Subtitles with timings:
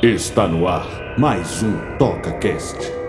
[0.00, 3.07] Está no ar mais um Toca Cast.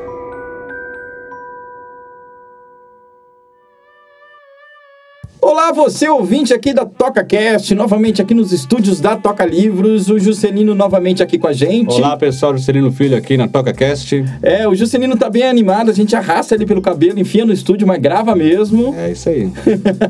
[5.79, 10.75] Você ouvinte aqui da Toca Cast, novamente aqui nos estúdios da Toca Livros, o Juscelino
[10.75, 11.93] novamente aqui com a gente.
[11.93, 14.25] Olá pessoal, Juscelino Filho aqui na TocaCast.
[14.43, 17.87] É, o Juscelino tá bem animado, a gente arrasta ele pelo cabelo, enfia no estúdio,
[17.87, 18.93] mas grava mesmo.
[18.93, 19.49] É isso aí.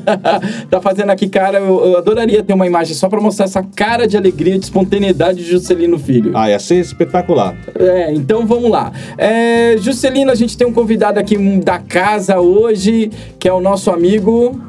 [0.71, 4.07] tá fazendo aqui, cara, eu, eu adoraria ter uma imagem só pra mostrar essa cara
[4.07, 6.31] de alegria, de espontaneidade de Juscelino Filho.
[6.33, 7.55] Ah, ia ser espetacular.
[7.77, 8.91] É, então vamos lá.
[9.19, 13.91] É, Juscelino, a gente tem um convidado aqui da casa hoje, que é o nosso
[13.91, 14.59] amigo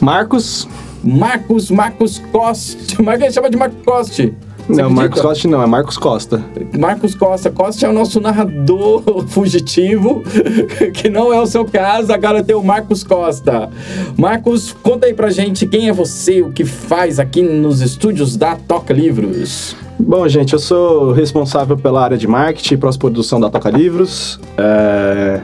[0.00, 0.68] Marcos.
[1.02, 3.02] Marcos, Marcos Costa.
[3.02, 4.32] Marcos chama de Marcos Costa.
[4.66, 4.90] Você Não, acredita?
[4.94, 6.44] Marcos Costa não, é Marcos Costa.
[6.78, 7.50] Marcos Costa.
[7.50, 10.22] Costa é o nosso narrador fugitivo,
[10.94, 12.12] que não é o seu caso.
[12.12, 13.68] Agora tem o Marcos Costa.
[14.16, 18.56] Marcos, conta aí pra gente quem é você, o que faz aqui nos estúdios da
[18.56, 19.76] Toca Livros.
[19.98, 24.40] Bom, gente, eu sou responsável pela área de marketing e pós-produção da Toca Livros.
[24.56, 25.40] É,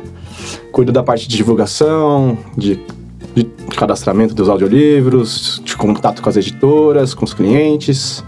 [0.73, 2.81] Cuido da parte de divulgação, de,
[3.35, 3.45] de
[3.77, 8.25] cadastramento dos audiolivros, de contato com as editoras, com os clientes.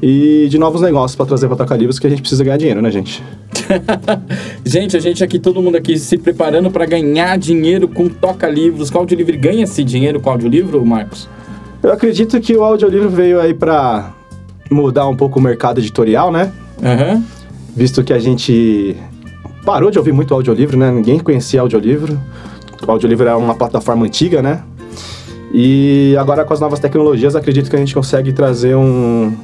[0.00, 2.80] E de novos negócios para trazer para Toca Livros, que a gente precisa ganhar dinheiro,
[2.80, 3.22] né, gente?
[4.64, 8.90] gente, a gente aqui, todo mundo aqui se preparando pra ganhar dinheiro com Toca Livros.
[8.90, 11.28] Com audiolivro ganha-se dinheiro com audiolivro, Marcos?
[11.82, 14.12] Eu acredito que o audiolivro veio aí para
[14.70, 16.52] mudar um pouco o mercado editorial, né?
[16.80, 17.24] Aham.
[17.74, 18.96] visto que a gente
[19.64, 20.92] parou de ouvir muito audiolivro, né?
[20.92, 22.20] Ninguém conhecia audiolivro.
[22.86, 24.62] O audiolivro era uma plataforma antiga, né?
[25.52, 29.34] E agora com as novas tecnologias, acredito que a gente consegue trazer um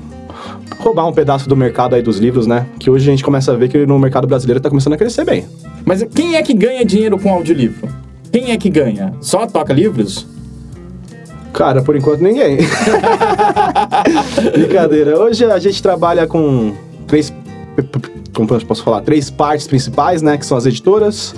[0.78, 2.66] roubar um pedaço do mercado aí dos livros, né?
[2.78, 5.24] Que hoje a gente começa a ver que no mercado brasileiro tá começando a crescer
[5.24, 5.46] bem.
[5.84, 7.88] Mas quem é que ganha dinheiro com audiolivro?
[8.30, 9.14] Quem é que ganha?
[9.20, 10.26] Só Toca Livros?
[11.52, 12.58] Cara, por enquanto ninguém.
[14.52, 15.18] Brincadeira.
[15.18, 16.74] Hoje a gente trabalha com
[17.06, 17.32] três.
[18.34, 19.00] Como eu posso falar?
[19.02, 20.36] Três partes principais, né?
[20.36, 21.34] Que são as editoras.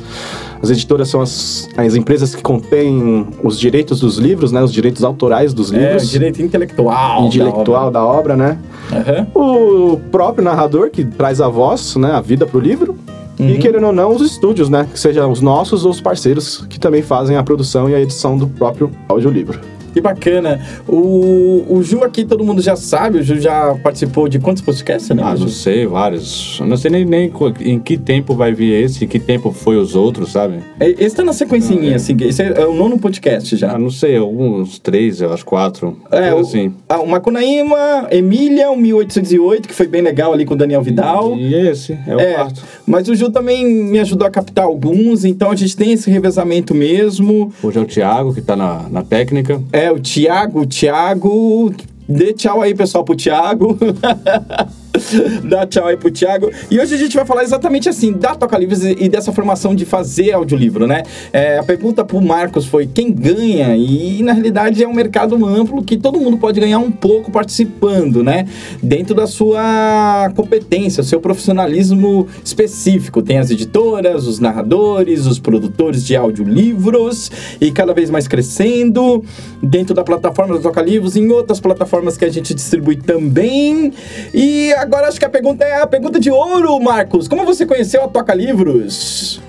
[0.63, 4.63] As editoras são as, as empresas que contêm os direitos dos livros, né?
[4.63, 6.09] Os direitos autorais dos É, livros.
[6.11, 7.27] direito intelectual.
[7.27, 8.59] intelectual da obra, né?
[8.91, 9.11] Da obra.
[9.13, 9.27] Aham.
[9.35, 12.13] O próprio narrador que traz a voz, né?
[12.13, 12.97] A vida pro livro.
[13.39, 13.51] Uhum.
[13.51, 14.87] E querendo ou não, os estúdios, né?
[14.91, 18.39] Que sejam os nossos ou os parceiros que também fazem a produção e a edição
[18.39, 19.61] do próprio audiolivro.
[19.97, 20.61] Que bacana.
[20.87, 25.09] O, o Ju aqui, todo mundo já sabe, o Ju já participou de quantos podcasts,
[25.17, 25.23] né?
[25.25, 26.59] Ah, não sei, vários.
[26.61, 29.79] Eu não sei nem, nem em que tempo vai vir esse, em que tempo foi
[29.79, 30.59] os outros, sabe?
[30.79, 33.73] É, Esse tá na sequencinha, assim, esse é, é o nono podcast já.
[33.73, 35.97] Ah, não sei, alguns três, eu acho, quatro.
[36.11, 36.75] É, o, assim.
[36.91, 41.39] ah, o Macunaíma, Emília, o 1808, que foi bem legal ali com o Daniel Vidal.
[41.39, 42.63] E esse é o É, quarto.
[42.87, 46.75] mas o Ju também me ajudou a captar alguns, então a gente tem esse revezamento
[46.75, 47.51] mesmo.
[47.63, 49.59] Hoje é o Thiago, que tá na, na técnica.
[49.73, 51.75] É, o Thiago, o Thiago.
[52.09, 53.77] Dê tchau aí, pessoal, pro Thiago.
[55.45, 56.51] Dá tchau aí pro Thiago.
[56.71, 60.33] E hoje a gente vai falar exatamente assim, da Toca e dessa formação de fazer
[60.33, 61.03] audiolivro, né?
[61.33, 63.77] É, a pergunta pro Marcos foi quem ganha?
[63.77, 68.23] E na realidade é um mercado amplo que todo mundo pode ganhar um pouco participando,
[68.23, 68.47] né?
[68.83, 73.23] Dentro da sua competência, seu profissionalismo específico.
[73.23, 77.31] Tem as editoras, os narradores, os produtores de audiolivros
[77.61, 79.23] e cada vez mais crescendo
[79.63, 83.93] dentro da plataforma do Toca Livros, em outras plataformas que a gente distribui também.
[84.33, 87.27] E agora acho que a pergunta é a pergunta de ouro, Marcos.
[87.27, 89.43] Como você conheceu a Toca Livros?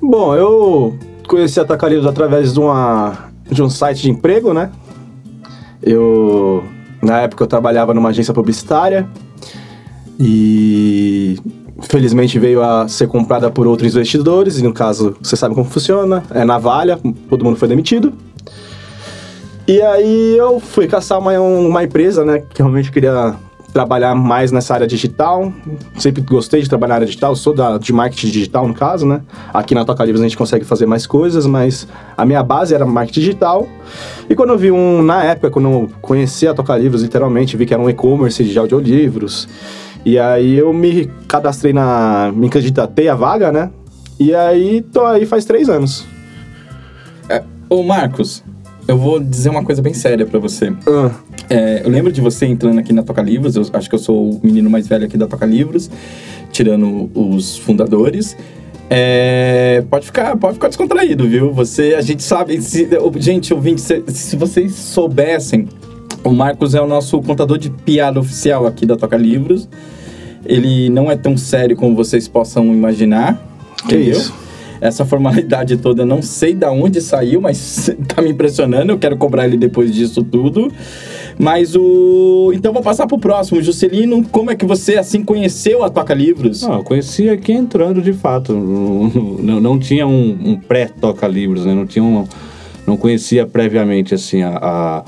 [0.00, 4.70] Bom, eu conheci a Toca Livros através de, uma, de um site de emprego, né?
[5.82, 6.64] Eu,
[7.02, 9.06] na época, eu trabalhava numa agência publicitária
[10.18, 11.38] e
[11.82, 16.22] felizmente veio a ser comprada por outros investidores, e no caso, você sabe como funciona,
[16.30, 18.12] é navalha, todo mundo foi demitido.
[19.68, 23.36] E aí eu fui caçar uma, uma empresa, né, que realmente queria
[23.72, 25.52] trabalhar mais nessa área digital.
[25.98, 29.22] Sempre gostei de trabalhar na área digital, sou da, de marketing digital no caso, né?
[29.52, 32.84] Aqui na Toca Livros a gente consegue fazer mais coisas, mas a minha base era
[32.84, 33.68] marketing digital.
[34.28, 37.66] E quando eu vi um, na época, quando eu conheci a Toca Livros, literalmente, vi
[37.66, 39.48] que era um e-commerce de audiolivros.
[40.04, 42.32] E aí eu me cadastrei na.
[42.34, 43.70] me candidatei à vaga, né?
[44.18, 46.04] E aí tô aí faz três anos.
[47.72, 48.44] Ô, Marcos,
[48.86, 50.72] eu vou dizer uma coisa bem séria pra você.
[50.86, 51.10] Ah,
[51.48, 54.30] É, eu lembro de você entrando aqui na Toca Livros, eu acho que eu sou
[54.30, 55.90] o menino mais velho aqui da Toca Livros,
[56.50, 58.36] tirando os fundadores.
[58.88, 61.52] É, pode ficar, pode ficar descontraído, viu?
[61.52, 65.66] Você, a gente sabe, se, gente, ouvinte, se, se vocês soubessem,
[66.22, 69.68] o Marcos é o nosso contador de piada oficial aqui da Toca Livros.
[70.44, 73.40] Ele não é tão sério como vocês possam imaginar.
[73.88, 74.18] Que entendeu?
[74.18, 74.34] isso?
[74.82, 78.90] Essa formalidade toda, não sei da onde saiu, mas tá me impressionando.
[78.90, 80.72] Eu quero cobrar ele depois disso tudo.
[81.38, 82.50] Mas o.
[82.52, 83.62] Então vamos passar pro próximo.
[83.62, 86.62] Juscelino, como é que você assim conheceu a Toca Livros?
[86.62, 88.52] Não, eu conheci aqui entrando de fato.
[89.42, 91.74] Não, não, tinha um, um pré-toca-livros, né?
[91.74, 92.26] Não tinha um,
[92.86, 95.04] Não conhecia previamente, assim, a, a-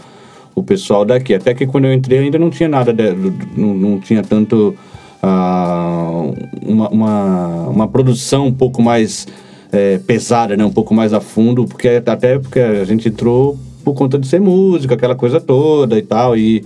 [0.55, 1.35] o pessoal daqui.
[1.35, 3.13] Até que quando eu entrei ainda não tinha nada, de-
[3.57, 4.75] não, não tinha tanto.
[5.23, 6.23] ah,
[6.65, 9.27] uma, uma, uma produção um pouco mais
[9.75, 10.65] eh, pesada, né?
[10.65, 14.41] Um pouco mais a fundo, porque até porque a gente entrou por conta de ser
[14.41, 16.37] música, aquela coisa toda e tal.
[16.37, 16.65] E.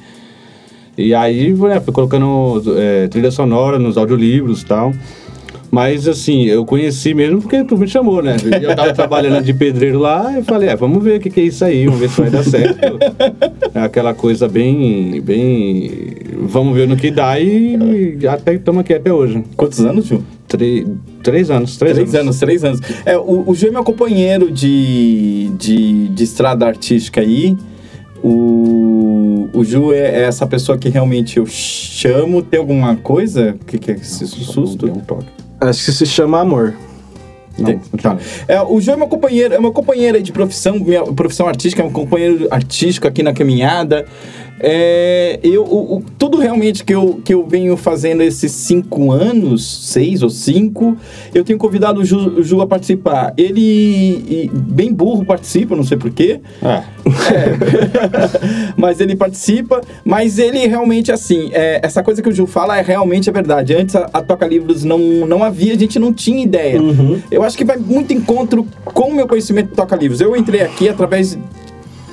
[0.97, 4.93] E aí, né, fui colocando é, trilha sonora nos audiolivros e tal.
[5.71, 8.37] Mas, assim, eu conheci mesmo porque tu me chamou, né?
[8.61, 11.45] Eu tava trabalhando de pedreiro lá e falei, é, vamos ver o que, que é
[11.45, 12.99] isso aí, vamos ver se vai dar certo.
[13.75, 15.91] É aquela coisa bem, bem...
[16.41, 19.45] Vamos ver no que dá e até estamos aqui até hoje.
[19.57, 20.25] Quantos anos, Ju?
[20.49, 20.87] Três,
[21.23, 22.81] três anos, três, Três anos, três anos.
[23.05, 27.57] É, o, o Ju é meu companheiro de, de, de estrada artística aí.
[28.23, 32.43] O, o Ju é, é essa pessoa que realmente eu chamo.
[32.43, 33.57] Tem alguma coisa?
[33.61, 34.87] O que, que é esse susto?
[34.87, 35.27] Um toque.
[35.61, 36.75] Acho que se chama amor.
[37.59, 38.17] Não, tá.
[38.47, 41.83] É, o João é meu companheiro, é meu companheiro aí de profissão, minha profissão artística,
[41.83, 44.07] é um companheiro artístico aqui na caminhada.
[44.61, 49.89] É, eu, o- o- tudo realmente que eu, que eu venho fazendo esses cinco anos,
[49.89, 50.97] seis ou cinco,
[51.35, 53.33] eu tenho convidado o Ju, o Ju a participar.
[53.37, 56.41] Ele, e- bem burro, participa, não sei porquê.
[56.63, 56.83] É.
[58.77, 62.83] mas ele participa, mas ele realmente, assim, é, essa coisa que o Ju fala é
[62.83, 63.75] realmente a verdade.
[63.75, 66.79] Antes a, a Toca Livros não, não havia, a gente não tinha ideia.
[67.31, 70.21] Eu acho que vai muito encontro com o meu conhecimento de Toca Livros.
[70.21, 71.39] Eu entrei aqui através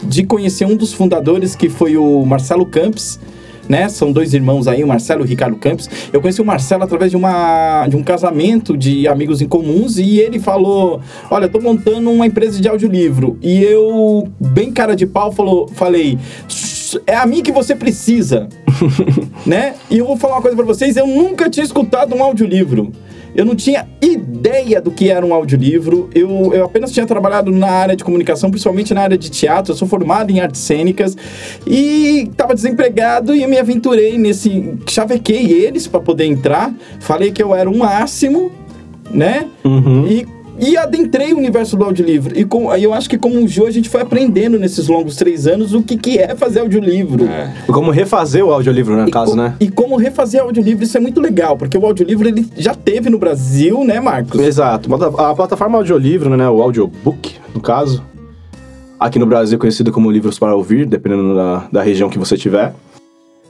[0.08, 3.20] de conhecer um dos fundadores, que foi o Marcelo Campos.
[3.68, 3.90] Né?
[3.90, 5.90] São dois irmãos aí, o Marcelo e o Ricardo Campos.
[6.14, 10.20] Eu conheci o Marcelo através de, uma, de um casamento de amigos em comuns e
[10.20, 13.40] ele falou: Olha, tô montando uma empresa de audiolivro.
[13.42, 16.20] E eu, bem cara de pau, falou, falei:
[17.08, 18.48] É a mim que você precisa.
[19.48, 19.74] né?
[19.90, 22.92] E eu vou falar uma coisa pra vocês: eu nunca tinha escutado um audiolivro.
[23.36, 26.10] Eu não tinha ideia do que era um audiolivro.
[26.16, 29.74] Eu, eu apenas tinha trabalhado na área de comunicação, principalmente na área de teatro.
[29.74, 31.18] Eu sou formado em artes cênicas
[31.68, 34.76] e estava desempregado e eu me aventurei nesse.
[34.88, 36.74] Chavequei eles para poder entrar.
[37.00, 38.52] Falei que eu era o máximo,
[39.12, 39.48] né?
[40.10, 40.26] E,
[40.60, 42.38] e adentrei o universo do audiolivro.
[42.38, 45.48] E com, eu acho que, como o Jô, a gente foi aprendendo nesses longos três
[45.48, 47.26] anos o que, que é fazer audiolivro.
[47.26, 47.54] É.
[47.68, 49.56] Como refazer o audiolivro, no E caso, né?
[49.60, 53.18] E como refazer audiolivro, isso é muito legal, porque o audiolivro ele já teve no
[53.18, 54.40] Brasil, né, Marcos?
[54.40, 54.90] Exato.
[54.94, 58.04] A plataforma audiolivro, né, o audiobook, no caso,
[59.00, 62.74] aqui no Brasil conhecido como livros para ouvir, dependendo da, da região que você tiver.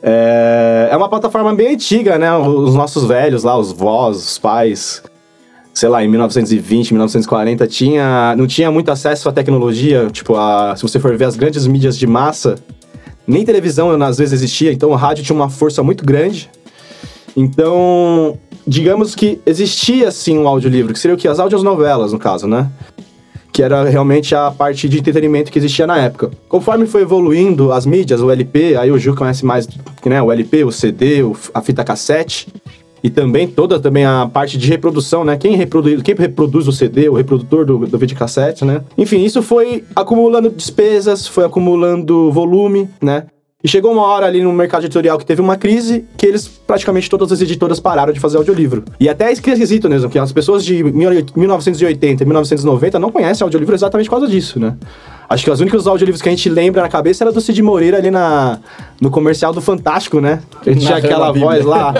[0.02, 2.36] É, é uma plataforma bem antiga, né?
[2.38, 5.02] Os nossos velhos lá, os vós, os pais,
[5.76, 10.08] sei lá, em 1920, 1940, tinha, não tinha muito acesso à tecnologia.
[10.10, 12.56] Tipo, a, se você for ver as grandes mídias de massa,
[13.28, 16.50] nem televisão às vezes existia, então o rádio tinha uma força muito grande.
[17.36, 21.28] Então, digamos que existia sim um audiolivro, que seria o que?
[21.28, 22.72] As audionovelas, no caso, né?
[23.52, 26.32] Que era realmente a parte de entretenimento que existia na época.
[26.48, 29.68] Conforme foi evoluindo as mídias, o LP, aí o Gil conhece mais
[30.06, 31.18] né, o LP, o CD,
[31.54, 32.48] a fita cassete.
[33.06, 35.38] E também toda também a parte de reprodução, né?
[35.38, 38.82] Quem reproduz, quem reproduz o CD, o reprodutor do, do videocassete, né?
[38.98, 43.28] Enfim, isso foi acumulando despesas, foi acumulando volume, né?
[43.64, 47.08] E chegou uma hora ali no mercado editorial que teve uma crise que eles, praticamente
[47.08, 48.84] todas as editoras pararam de fazer audiolivro.
[49.00, 53.76] E até é esquisito mesmo, que as pessoas de 1980 e 1990 não conhecem audiolivro
[53.76, 54.76] exatamente por causa disso, né?
[55.28, 57.98] Acho que os únicos audiolivros que a gente lembra na cabeça era do Cid Moreira
[57.98, 58.60] ali na,
[59.02, 60.42] no comercial do Fantástico, né?
[60.66, 61.94] Ele tinha aquela voz lá.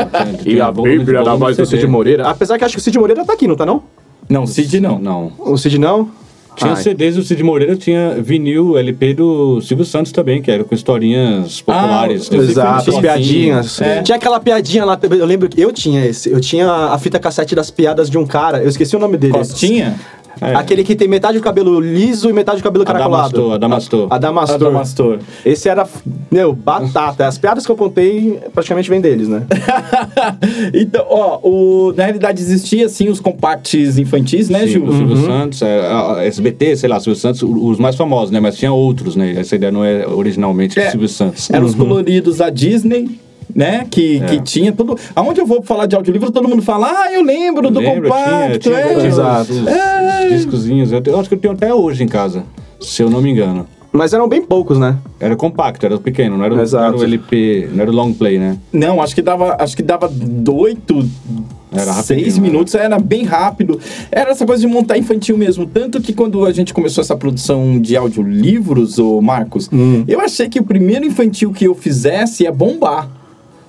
[0.46, 1.66] E a Bíblia da voz do.
[1.66, 2.28] Cid Moreira.
[2.28, 3.84] Apesar que acho que o Cid Moreira tá aqui, não tá não?
[4.30, 5.00] Não, Cid não.
[5.00, 5.32] Não.
[5.40, 6.10] O Cid não?
[6.56, 6.82] Tinha Ai.
[6.82, 11.62] CDs do Cid Moreira, tinha vinil, LP do Silvio Santos também, que era com historinhas
[11.62, 12.30] populares.
[12.32, 13.82] Ah, Exato, as piadinhas.
[13.82, 14.02] É.
[14.02, 16.32] Tinha aquela piadinha lá, eu lembro que eu tinha esse.
[16.32, 19.34] Eu tinha a fita cassete das piadas de um cara, eu esqueci o nome dele.
[19.34, 20.00] Costinha?
[20.42, 20.54] É.
[20.56, 23.54] Aquele que tem metade do cabelo liso e metade do cabelo caracolado.
[23.54, 24.08] Adamastor, Adamastor.
[24.10, 24.56] Adamastor.
[24.68, 25.20] Adamastor.
[25.46, 25.88] Esse era,
[26.32, 27.26] meu, batata.
[27.28, 29.44] As piadas que eu contei praticamente vêm deles, né?
[30.74, 34.86] então, ó, o, na realidade existia sim os compacts infantis, né, Sim, Gil?
[34.86, 38.40] o Silvio Santos, é, SBT, sei lá, Silvio Santos, os mais famosos, né?
[38.40, 39.36] Mas tinha outros, né?
[39.38, 40.86] Essa ideia não é originalmente É.
[40.86, 41.50] do Silvio Santos.
[41.50, 43.10] Eram os coloridos da Disney.
[43.56, 43.88] Né?
[43.90, 44.98] Que, que tinha tudo.
[45.16, 48.60] Aonde eu vou falar de audiolivro, todo mundo fala, ah, eu lembro do compacto, tinha,
[48.60, 49.06] tinha, é.
[49.08, 49.52] Exato.
[49.54, 50.28] os, os É.
[50.28, 50.92] discozinhos.
[50.92, 52.44] Eu, acho que eu tenho até hoje em casa,
[52.82, 53.66] se eu não me engano.
[53.94, 54.98] Mas eram bem poucos, né?
[55.22, 56.86] Era compacto, era pequeno, não era, o- não Exato.
[56.86, 58.58] era o LP, não era o long play, né?
[58.74, 60.12] Não, acho que dava, acho que dava
[60.52, 61.08] oito,
[61.72, 62.44] Era seis né?
[62.46, 63.80] minutos, era bem rápido.
[64.12, 65.66] Era essa coisa de montar infantil mesmo.
[65.66, 70.04] Tanto que quando a gente começou essa produção de audiolivros, ô Marcos, Hum.
[70.10, 73.10] eu achei que o primeiro infantil que eu fizesse ia bombar.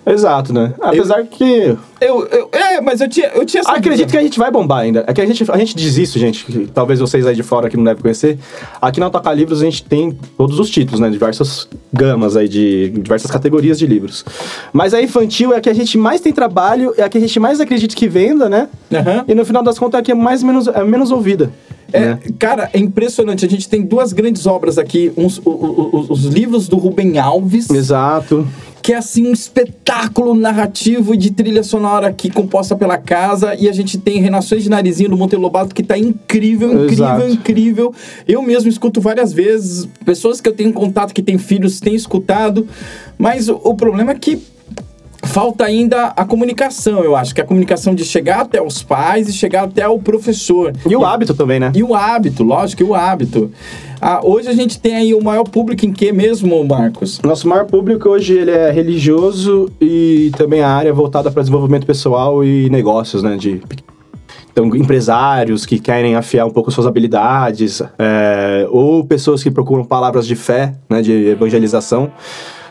[0.06, 0.72] Exato, né?
[0.80, 1.76] Apesar que.
[2.00, 4.78] Eu, eu- é, mas eu tinha, eu tinha essa Acredito que a gente vai bombar
[4.80, 5.02] ainda.
[5.06, 7.68] É que a gente, a gente diz isso, gente, que talvez vocês aí de fora
[7.68, 8.38] que não devem conhecer.
[8.80, 11.10] Aqui na Toca Livros a gente tem todos os títulos, né?
[11.10, 14.24] Diversas gamas aí de diversas categorias de livros.
[14.72, 17.20] Mas a infantil é a que a gente mais tem trabalho, é a que a
[17.20, 18.68] gente mais acredita que venda, né?
[18.92, 19.24] Aham.
[19.26, 21.50] E no final das contas é a que é mais menos, é menos ouvida.
[21.92, 22.18] É, né?
[22.38, 23.46] Cara, é impressionante.
[23.46, 25.12] A gente tem duas grandes obras aqui.
[25.16, 28.46] uns- o- o- o- os livros do Rubem Alves, Exato.
[28.86, 33.52] Que é assim um espetáculo narrativo e de trilha sonora aqui composta pela casa.
[33.56, 37.26] E a gente tem Renações de Narizinho do Monteiro Lobato, que tá incrível, incrível, Exato.
[37.28, 37.94] incrível.
[38.28, 39.88] Eu mesmo escuto várias vezes.
[40.04, 42.68] Pessoas que eu tenho contato que têm filhos têm escutado.
[43.18, 44.40] Mas o, o problema é que
[45.26, 47.34] falta ainda a comunicação, eu acho.
[47.34, 50.72] Que é a comunicação de chegar até os pais e chegar até o professor.
[50.88, 51.72] E o hábito também, né?
[51.74, 53.50] E o hábito, lógico, e o hábito.
[54.00, 57.20] Ah, hoje a gente tem aí o maior público em que mesmo, Marcos?
[57.22, 62.44] Nosso maior público hoje ele é religioso e também a área voltada para desenvolvimento pessoal
[62.44, 63.36] e negócios, né?
[63.36, 63.62] De
[64.52, 70.26] então, empresários que querem afiar um pouco suas habilidades, é, ou pessoas que procuram palavras
[70.26, 71.02] de fé, né?
[71.02, 72.10] De evangelização,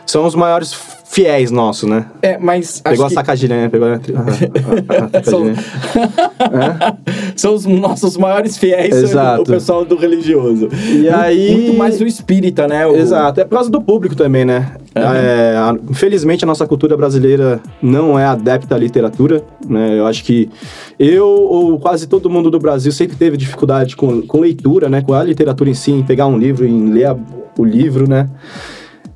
[0.04, 2.06] são os maiores fiéis nossos, né?
[2.20, 2.80] É, mas.
[2.80, 3.68] Pegou a acho que sacadilha, né?
[3.68, 6.98] Pegou a, a, a, a são, sacadilha.
[7.36, 9.42] são os nossos maiores fiéis, Exato.
[9.42, 10.68] o pessoal do religioso.
[10.94, 12.86] E aí- Muito mais do espírita, né?
[12.86, 14.72] O- Exato, é por causa do público também, né?
[14.94, 19.98] É, a- infelizmente a nossa cultura brasileira não é adepta à literatura, né?
[19.98, 20.50] Eu acho que
[20.98, 25.02] eu ou quase todo mundo do Brasil sempre teve dificuldade com, com leitura, né?
[25.02, 27.16] Com a literatura em si, em pegar um livro, em ler a-
[27.58, 28.28] o livro, né?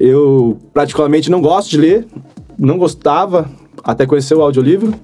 [0.01, 2.07] Eu praticamente não gosto de ler,
[2.59, 3.49] não gostava
[3.85, 4.95] até conhecer o audiolivro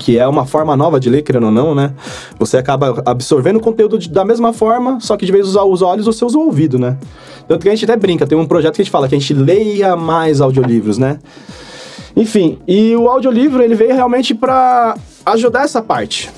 [0.00, 1.94] que é uma forma nova de ler, querendo ou não, né?
[2.36, 5.82] Você acaba absorvendo o conteúdo de- da mesma forma, só que de vez usar os
[5.82, 6.98] olhos, você usa o ouvido, né?
[7.46, 9.18] Tanto que a gente até brinca, tem um projeto que a gente fala que a
[9.20, 11.20] gente leia mais audiolivros, né?
[12.16, 16.28] Enfim, e o audiolivro, ele veio realmente para ajudar essa parte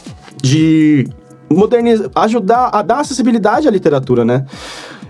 [0.43, 1.09] de
[1.51, 4.45] modernizar, ajudar a dar acessibilidade à literatura, né?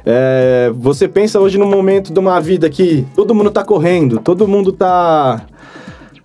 [0.08, 4.46] É, você pensa hoje num momento de uma vida que todo mundo tá correndo, todo
[4.46, 5.44] mundo tá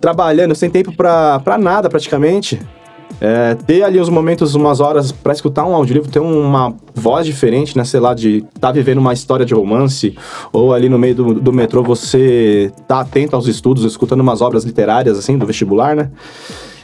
[0.00, 2.60] trabalhando sem tempo pra, pra nada praticamente.
[3.20, 7.76] É, ter ali uns momentos, umas horas pra escutar um audiolivro, ter uma voz diferente,
[7.76, 7.84] né?
[7.84, 10.16] Sei lá, de tá vivendo uma história de romance,
[10.52, 14.64] ou ali no meio do, do metrô você tá atento aos estudos, escutando umas obras
[14.64, 16.10] literárias, assim, do vestibular, né?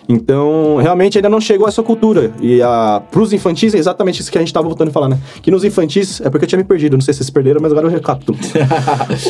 [0.08, 2.32] Então, realmente ainda não chegou essa cultura.
[2.40, 5.18] E a, pros infantis é exatamente isso que a gente tava voltando a falar, né?
[5.42, 7.72] Que nos infantis, é porque eu tinha me perdido, não sei se vocês perderam, mas
[7.72, 8.38] agora eu recapitulo.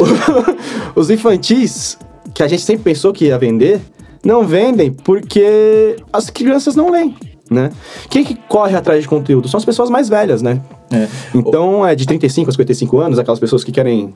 [0.95, 1.99] Os infantis,
[2.33, 3.81] que a gente sempre pensou que ia vender,
[4.25, 7.17] não vendem porque as crianças não leem,
[7.51, 7.71] né?
[8.09, 9.49] Quem que corre atrás de conteúdo?
[9.49, 10.61] São as pessoas mais velhas, né?
[10.93, 11.09] É.
[11.35, 14.15] Então, é de 35 a 55 anos, aquelas pessoas que querem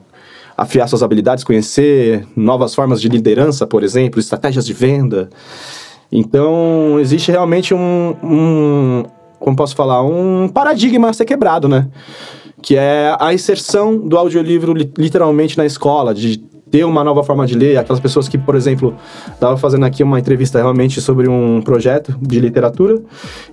[0.57, 5.29] afiar suas habilidades, conhecer novas formas de liderança, por exemplo, estratégias de venda.
[6.15, 9.03] Então, existe realmente um, um
[9.39, 11.87] como posso falar, um paradigma a ser quebrado, né?
[12.61, 16.37] Que é a inserção do audiolivro li- literalmente na escola, de
[16.71, 17.77] ter uma nova forma de ler.
[17.77, 18.95] Aquelas pessoas que, por exemplo,
[19.39, 23.01] tava fazendo aqui uma entrevista realmente sobre um projeto de literatura,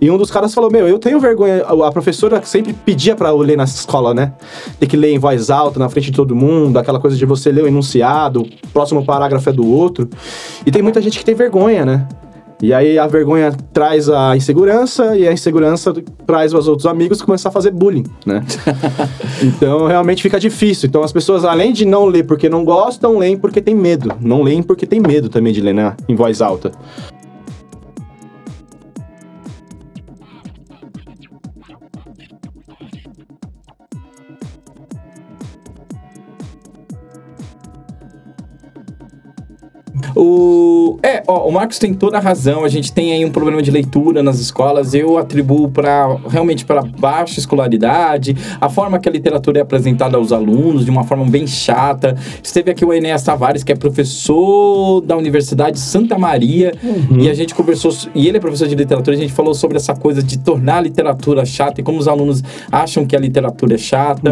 [0.01, 1.65] e um dos caras falou: Meu, eu tenho vergonha.
[1.65, 4.35] A professora sempre pedia pra eu ler na escola, né?
[4.79, 7.51] Ter que ler em voz alta, na frente de todo mundo, aquela coisa de você
[7.51, 10.09] ler o enunciado, o próximo parágrafo é do outro.
[10.65, 12.07] E tem muita gente que tem vergonha, né?
[12.63, 15.95] E aí a vergonha traz a insegurança e a insegurança
[16.27, 18.45] traz os outros amigos começar a fazer bullying, né?
[19.43, 20.89] então realmente fica difícil.
[20.89, 24.13] Então as pessoas além de não ler porque não gostam, leem porque tem medo.
[24.21, 25.97] Não leem porque tem medo também de ler né?
[26.09, 26.73] em voz alta.
[40.17, 42.65] O, é, ó, o Marcos tem toda a razão.
[42.65, 44.95] A gente tem aí um problema de leitura nas escolas.
[44.95, 50.33] Eu atribuo para realmente para baixa escolaridade, a forma que a literatura é apresentada aos
[50.33, 52.17] alunos de uma forma bem chata.
[52.43, 56.73] Esteve aqui o Enéas Tavares, que é professor da Universidade Santa Maria,
[57.19, 59.95] e a gente conversou, e ele é professor de literatura, a gente falou sobre essa
[59.95, 63.79] coisa de tornar a literatura chata e como os alunos acham que a literatura é
[63.79, 64.31] chata.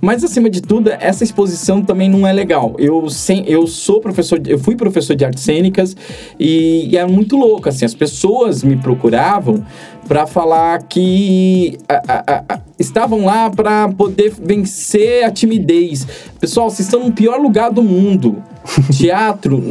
[0.00, 2.74] Mas acima de tudo, essa exposição também não é legal.
[2.78, 5.96] Eu, sem, eu sou professor, eu fui professor de artes cênicas
[6.38, 9.64] e, e é muito louco, assim, as pessoas me procuravam
[10.08, 16.06] para falar que a- a- a- estavam lá para poder vencer a timidez.
[16.40, 18.42] Pessoal, vocês estão no pior lugar do mundo.
[18.92, 19.62] Teatro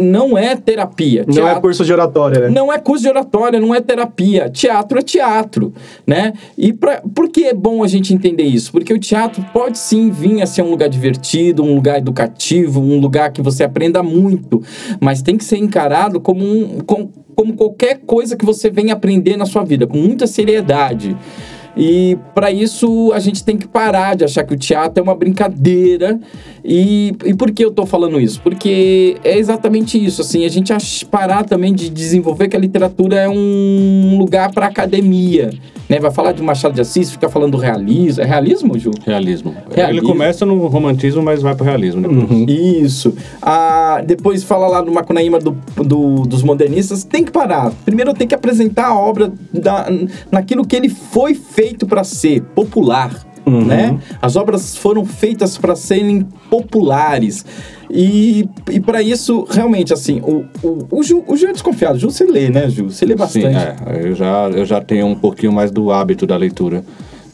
[0.00, 1.24] não é terapia.
[1.26, 2.48] Não é Teatro- curso de oratória, né?
[2.50, 4.50] não é curso de oratória, não é terapia.
[4.50, 5.72] Teatro é teatro,
[6.06, 6.32] né?
[6.56, 8.70] E pra, por que é bom a gente entender isso?
[8.70, 12.98] Porque o teatro pode sim vir a ser um lugar divertido, um lugar educativo, um
[13.00, 14.62] lugar que você aprenda muito,
[15.00, 19.36] mas tem que ser encarado como, um, com- como qualquer coisa que você venha aprender
[19.36, 21.16] na sua vida, com muita seriedade.
[21.76, 25.14] E para isso a gente tem que parar de achar que o teatro é uma
[25.14, 26.18] brincadeira.
[26.64, 28.40] E, e por que eu tô falando isso?
[28.40, 33.16] Porque é exatamente isso, assim, a gente ach- parar também de desenvolver que a literatura
[33.16, 35.50] é um lugar para academia,
[35.90, 35.98] né?
[36.00, 38.92] Vai falar de Machado de Assis, fica falando do realismo, é realismo, Ju?
[39.04, 39.54] Realismo.
[39.74, 40.00] Realismo.
[40.00, 42.30] Ele começa no romantismo, mas vai pro realismo depois.
[42.30, 42.46] Uhum.
[42.48, 43.14] Isso.
[43.42, 47.04] Ah, depois fala lá no Macunaíma do, do- dos modernistas.
[47.04, 47.72] Tem que parar.
[47.84, 49.86] Primeiro tem que apresentar a obra da,
[50.32, 53.24] naquilo que ele foi feito para ser, popular.
[53.46, 53.98] Né?
[54.22, 57.44] As obras foram feitas para serem populares.
[57.90, 61.98] E, e para isso, realmente, assim, o, o, o, Ju, o Ju é desconfiado.
[61.98, 62.90] Ju, você lê, né, Ju?
[62.90, 63.48] Você lê bastante.
[63.48, 64.08] Sim, é.
[64.08, 66.82] Eu já, eu já tenho um pouquinho mais do hábito da leitura.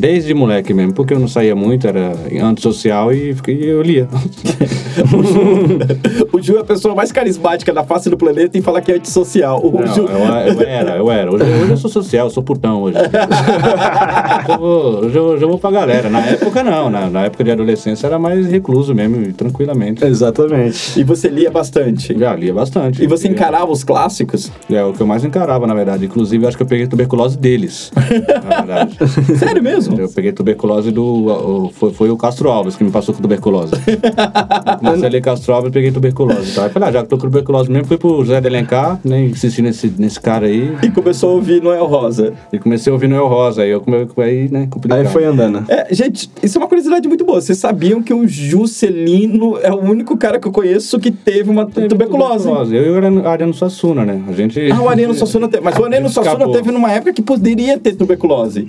[0.00, 4.09] Desde moleque mesmo, porque eu não saía muito, era antissocial e fiquei, eu lia.
[6.33, 8.95] o Ju é a pessoa mais carismática da face do planeta e fala que é
[8.97, 9.61] antissocial.
[9.62, 11.30] O Não, Ju, eu, eu era, eu era.
[11.30, 12.97] Hoje, hoje eu sou social, eu sou putão hoje.
[14.40, 16.09] Hoje eu vou, hoje eu, hoje eu vou pra galera.
[16.09, 20.04] Na época não, na, na época de adolescência era mais recluso mesmo, tranquilamente.
[20.04, 20.99] Exatamente.
[20.99, 22.16] E você lia bastante.
[22.19, 23.02] Já lia bastante.
[23.02, 24.50] E você Lia- encarava os clássicos?
[24.71, 26.04] É o que eu mais encarava, na verdade.
[26.07, 27.92] Inclusive, eu acho que eu peguei tuberculose deles.
[28.49, 28.99] na verdade.
[29.38, 29.89] Sério mesmo?
[29.99, 31.04] Eu peguei tuberculose do.
[31.04, 33.73] o- foi, foi o Castro Alves que me passou com tuberculose.
[34.78, 36.54] Comecei a ler Castro Alves e peguei tuberculose.
[36.54, 36.64] Tá?
[36.64, 39.26] Eu falei, ah, já que tô com tuberculose mesmo, fui pro José de Alencar, nem
[39.26, 40.75] insisti nesse, nesse cara aí.
[40.82, 42.32] E começou a ouvir Noel Rosa.
[42.52, 43.62] E comecei a ouvir Noel Rosa.
[43.62, 44.99] Aí eu come, aí, né, complicado.
[45.00, 45.64] Aí foi andando.
[45.68, 47.40] É, gente, isso é uma curiosidade muito boa.
[47.40, 51.66] Vocês sabiam que o Juscelino é o único cara que eu conheço que teve uma
[51.66, 52.49] Teve tuberculose?
[52.49, 54.23] Eu e o Ariano- Suassuna, né?
[54.28, 54.70] A gente.
[54.70, 55.62] Ah, o Ariano Suassuna teve.
[55.64, 58.66] Mas o Ariano Suassuna teve numa época que poderia ter tuberculose.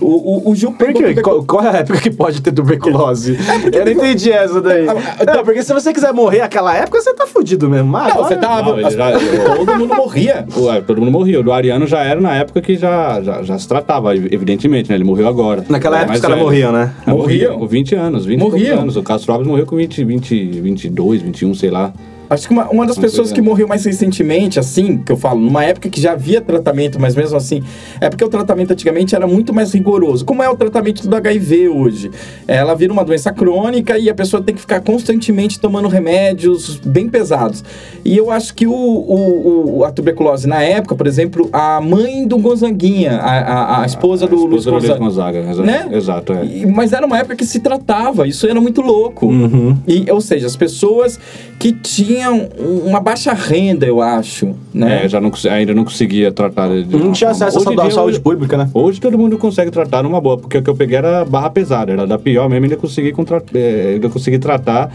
[0.00, 3.36] O, o, o Ju Por Qual, qual é a época que pode ter tuberculose?
[3.72, 4.88] eu não entendi essa daí.
[4.88, 7.94] Ah, ah, Não, porque se você quiser morrer naquela época, você tá fudido mesmo.
[7.96, 8.76] Ah, Não, você tava.
[8.76, 9.12] Não, já-
[9.56, 10.46] Todo mundo morria.
[10.56, 11.40] Ué, todo mundo morria.
[11.40, 14.94] O do Ariano já era na época que já, já, já se tratava, evidentemente, né?
[14.96, 15.64] Ele morreu agora.
[15.68, 16.92] Naquela época os caras morriam, né?
[17.06, 17.18] Morriam.
[17.50, 17.58] Morriam.
[17.58, 18.80] Com 20 anos, 20 e poucos Morriam.
[18.80, 18.96] anos.
[18.96, 21.92] O Castro Alves morreu com 20, 20, 22, 21, sei lá.
[22.34, 25.40] Acho que uma, uma das Não pessoas que morreu mais recentemente, assim, que eu falo,
[25.40, 27.62] numa época que já havia tratamento, mas mesmo assim,
[28.00, 30.24] é porque o tratamento antigamente era muito mais rigoroso.
[30.24, 32.10] Como é o tratamento do HIV hoje?
[32.46, 37.08] Ela vira uma doença crônica e a pessoa tem que ficar constantemente tomando remédios bem
[37.08, 37.62] pesados.
[38.04, 42.26] E eu acho que o, o- o- a tuberculose, na época, por exemplo, a mãe
[42.26, 43.30] do Gonzaguinha, a,
[43.78, 45.42] a- a esposa do A Luiz esposa do Luiz Gonzaga.
[45.42, 45.62] Gonzaga.
[45.66, 45.88] Né?
[45.92, 46.44] Exato, é.
[46.44, 49.26] E- mas era uma época que se tratava, isso era muito louco.
[49.26, 49.76] Uhum.
[49.86, 51.18] E, ou seja, as pessoas
[51.58, 55.04] que tinham uma baixa renda, eu acho, né?
[55.04, 56.68] É, já não, ainda não conseguia tratar.
[56.68, 58.68] de- Não tinha acesso à Hoje saúde- saúde hoje- pública, né?
[58.74, 61.92] Hoje todo mundo consegue tratar numa boa, porque o que eu peguei era barra pesada,
[61.92, 64.92] era da pior mesmo, ainda consegui, contra, é, ainda consegui tratar,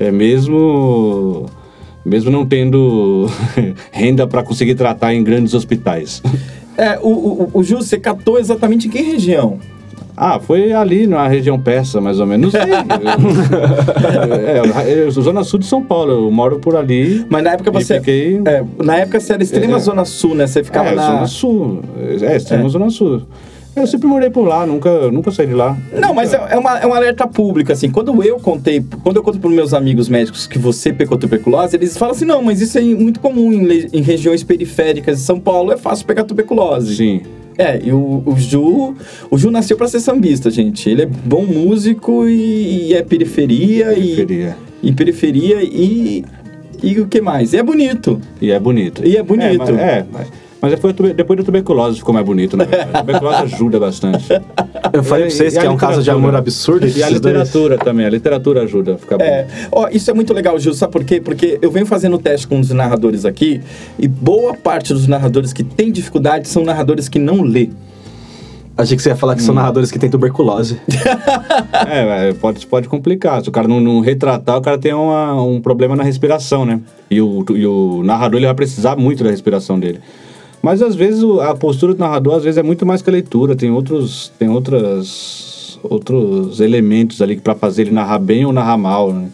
[0.00, 1.46] é, mesmo,
[2.04, 3.26] mesmo não tendo
[3.92, 6.22] renda para conseguir tratar em grandes hospitais.
[6.76, 9.58] É, o, o, o Ju, você catou exatamente em que região?
[10.20, 12.52] Ah, foi ali na região persa, mais ou menos.
[12.52, 12.72] Não sei.
[14.82, 17.24] é, é, é, Zona Sul de São Paulo, eu moro por ali.
[17.30, 17.98] Mas na época você.
[17.98, 19.78] fiquei- é, na época você era extrema É.
[19.78, 20.48] zona sul, né?
[20.48, 21.06] Você ficava é, na.
[21.06, 21.82] Zona Sul.
[22.20, 23.22] É, extrema Zona Sul.
[23.76, 25.76] Eu sempre morei por lá, nunca, nunca saí de lá.
[25.92, 27.88] Não, mas é, é uma, é um alerta público, assim.
[27.88, 31.96] Quando eu contei, quando eu conto para meus amigos médicos que você pegou tuberculose, eles
[31.96, 35.70] falam assim: não, mas isso é muito comum em, em regiões periféricas de São Paulo,
[35.70, 36.96] é fácil pegar tuberculose.
[36.96, 37.22] Sim.
[37.58, 38.94] É, e o, o Ju.
[39.28, 40.88] O Ju nasceu para ser sambista, gente.
[40.88, 44.56] Ele é bom músico e, e é periferia, Periferia.
[44.82, 44.88] e.
[44.88, 46.24] E periferia e.
[46.80, 47.52] E o que mais?
[47.52, 48.20] E é bonito.
[48.40, 49.04] E é bonito.
[49.04, 49.62] E é bonito.
[49.62, 50.28] É, mas, é, mas,
[50.60, 52.66] mas depois, depois da tuberculose ficou mais bonito, né?
[52.92, 54.26] A tuberculose ajuda bastante.
[54.92, 56.28] Eu falei E- pra vocês e que é um caso de literatura?
[56.28, 56.84] amor absurdo.
[56.84, 57.34] E a esses dois.
[57.36, 59.24] literatura também, a literatura ajuda a ficar bom.
[59.24, 61.20] É, ó, isso é muito legal, Gil, sabe por quê?
[61.20, 63.60] Porque eu venho fazendo teste com os narradores aqui
[63.98, 67.68] e boa parte dos narradores que têm dificuldade são narradores que não lê.
[68.76, 70.78] Achei que você ia falar que são narradores que têm tuberculose.
[71.88, 73.42] É, é, pode, pode complicar.
[73.42, 76.80] Se o cara não, não retratar, o cara tem uma- um problema na respiração, né?
[77.10, 80.00] E o, e o narrador ele vai precisar muito da respiração dele.
[80.62, 83.54] Mas às vezes a postura do narrador às vezes é muito mais que a leitura.
[83.54, 89.12] Tem outros, tem outras, outros elementos ali para fazer ele narrar bem ou narrar mal,
[89.12, 89.28] né?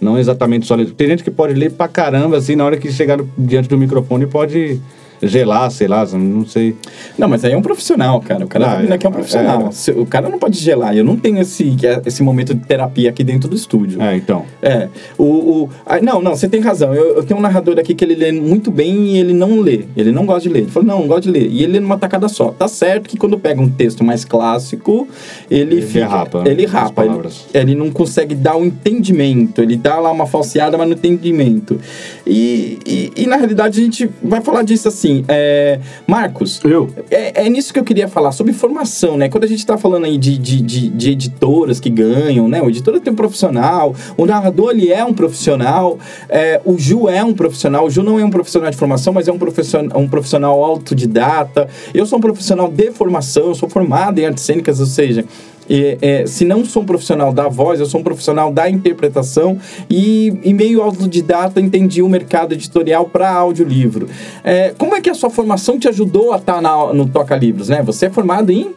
[0.00, 0.90] Não exatamente só ler.
[0.90, 4.26] Tem gente que pode ler pra caramba, assim, na hora que chegar diante do microfone
[4.26, 4.80] pode
[5.26, 6.76] gelar, sei lá, não sei.
[7.18, 8.44] Não, mas aí é um profissional, cara.
[8.44, 9.70] O cara Ah, tá aqui é um é, profissional.
[9.70, 9.90] é.
[9.92, 10.96] O cara não pode gelar.
[10.96, 14.00] Eu não tenho esse, esse momento de terapia aqui dentro do estúdio.
[14.00, 14.44] É, então.
[14.62, 16.94] É, o, o ah, não, não, você tem razão.
[16.94, 19.84] Eu, eu tenho um narrador aqui que ele lê muito bem e ele não lê.
[19.96, 20.60] Ele não gosta de ler.
[20.60, 21.48] Ele falou, não, não gosto de ler.
[21.50, 22.50] E ele lê numa tacada só.
[22.50, 25.06] Tá certo que quando pega um texto mais clássico,
[25.50, 27.04] ele, Ele fica, derrapa, né, Ele rapa.
[27.04, 29.60] Ele, ele não consegue dar o entendimento.
[29.60, 31.78] Ele dá lá uma falseada, mas no entendimento.
[32.26, 35.13] E, e, e, na realidade a gente vai falar disso assim.
[35.28, 36.88] É, Marcos, Eu?
[37.10, 39.28] é, é nisso que eu queria falar, sobre formação, né?
[39.28, 42.62] Quando a gente tá falando aí de, de, de, de editoras que ganham, né?
[42.62, 45.98] O editor tem um profissional, o narrador ele é um profissional,
[46.28, 49.28] é, o Ju é um profissional, o Ju não é um profissional de formação, mas
[49.28, 51.68] é um profissional, um profissional autodidata.
[51.92, 55.24] Eu sou um profissional de formação, eu sou formado em artes cênicas, ou seja,
[55.68, 59.58] é, é, se não sou um profissional da voz, eu sou um profissional da interpretação
[59.88, 64.08] e, e meio autodidata entendi o mercado editorial para audiolivro.
[64.42, 66.60] É, como é que a sua formação te ajudou a estar
[66.92, 67.82] no Toca Livros, né?
[67.82, 68.74] Você é formado em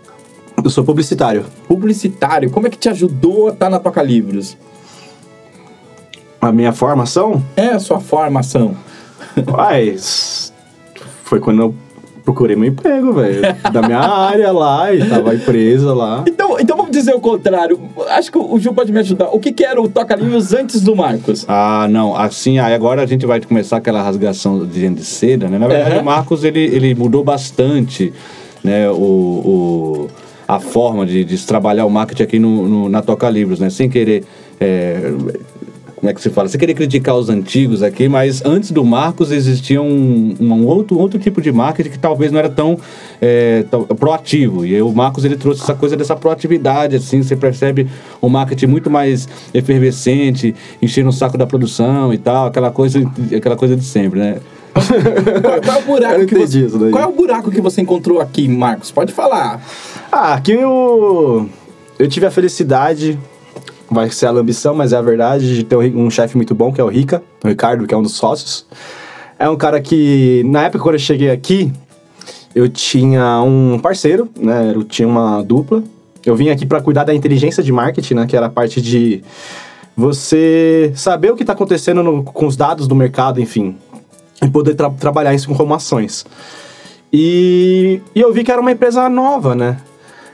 [0.63, 1.45] Eu sou publicitário.
[1.67, 2.49] publicitário.
[2.49, 4.57] Como é que te ajudou a estar na Toca Livros?
[6.39, 8.75] A minha formação, É a sua formação.
[9.51, 10.53] mas
[11.23, 11.75] foi quando eu
[12.27, 13.41] procurei meu emprego, velho.
[13.71, 16.25] Da minha área lá, e tava empresa lá.
[16.27, 17.79] Então, então vamos dizer o contrário.
[18.09, 19.29] Acho que o Ju pode me ajudar.
[19.31, 21.45] O que, que era o Toca Livros antes do Marcos?
[21.47, 25.57] Ah, não, assim, aí agora a gente vai começar aquela rasgação de de seda, né?
[25.57, 26.01] Na verdade, Uhum.
[26.01, 28.11] o Marcos, ele, ele mudou bastante,
[28.63, 30.07] né, o, o-
[30.47, 33.69] a forma de, de trabalhar o marketing aqui no, no- na Toca Livros, né?
[33.69, 34.23] Sem querer...
[34.59, 35.13] é,
[35.97, 36.47] como é que se fala?
[36.47, 41.17] Sem querer criticar os antigos aqui, mas antes do Marcos existia um, um outro, outro
[41.17, 42.79] tipo de marketing que talvez não era tão,
[43.19, 44.63] é, tão proativo.
[44.63, 47.87] E aí o Marcos ele trouxe essa coisa dessa proatividade, assim, você percebe
[48.21, 52.99] um marketing muito mais efervescente, enchendo o saco da produção e tal, aquela coisa,
[53.35, 54.37] aquela coisa de sempre, né?
[55.41, 56.91] Qual, qual é o buraco que você, isso daí.
[56.91, 58.91] Qual é o buraco que você encontrou aqui, Marcos?
[58.91, 59.65] Pode falar.
[60.11, 61.49] Ah, aqui eu,
[61.97, 63.17] eu tive a felicidade,
[63.89, 66.81] vai ser a ambição, mas é a verdade, de ter um, chefe muito bom, que
[66.81, 68.65] é o Rica, o Ricardo, que é um dos sócios.
[69.39, 71.71] É um cara que, na época quando eu cheguei aqui,
[72.55, 74.71] eu tinha um parceiro, né?
[74.73, 75.83] Eu tinha uma dupla.
[76.25, 78.25] Eu vim aqui para cuidar da inteligência de marketing, né?
[78.25, 79.23] Que era a parte de
[79.95, 83.75] você saber o que está acontecendo no- com os dados do mercado, enfim.
[84.43, 86.25] E poder tra- trabalhar isso com ações.
[87.13, 89.77] E, e eu vi que era uma empresa nova, né?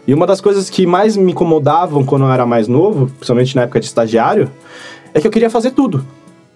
[0.06, 3.64] E uma das coisas que mais me incomodavam quando eu era mais novo, principalmente na
[3.64, 4.52] época de estagiário,
[5.14, 6.06] é que eu queria fazer tudo.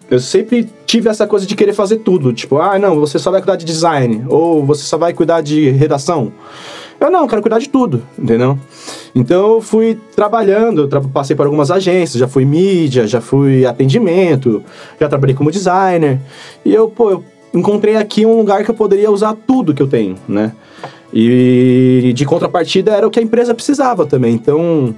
[0.10, 2.32] Eu sempre tive essa coisa de querer fazer tudo.
[2.34, 4.26] Tipo, ah, não, você só vai cuidar de design.
[4.30, 6.32] Ou você só vai cuidar de redação.
[7.00, 8.58] Eu não, quero cuidar de tudo, entendeu?
[9.14, 14.64] Então eu fui trabalhando, tra- passei por algumas agências, já fui mídia, já fui atendimento,
[15.00, 16.20] já trabalhei como designer.
[16.66, 19.88] E eu, pô, eu encontrei aqui um lugar que eu poderia usar tudo que eu
[19.88, 20.54] tenho, né?
[21.13, 24.34] E de contrapartida era o que a empresa precisava também.
[24.34, 24.93] Então,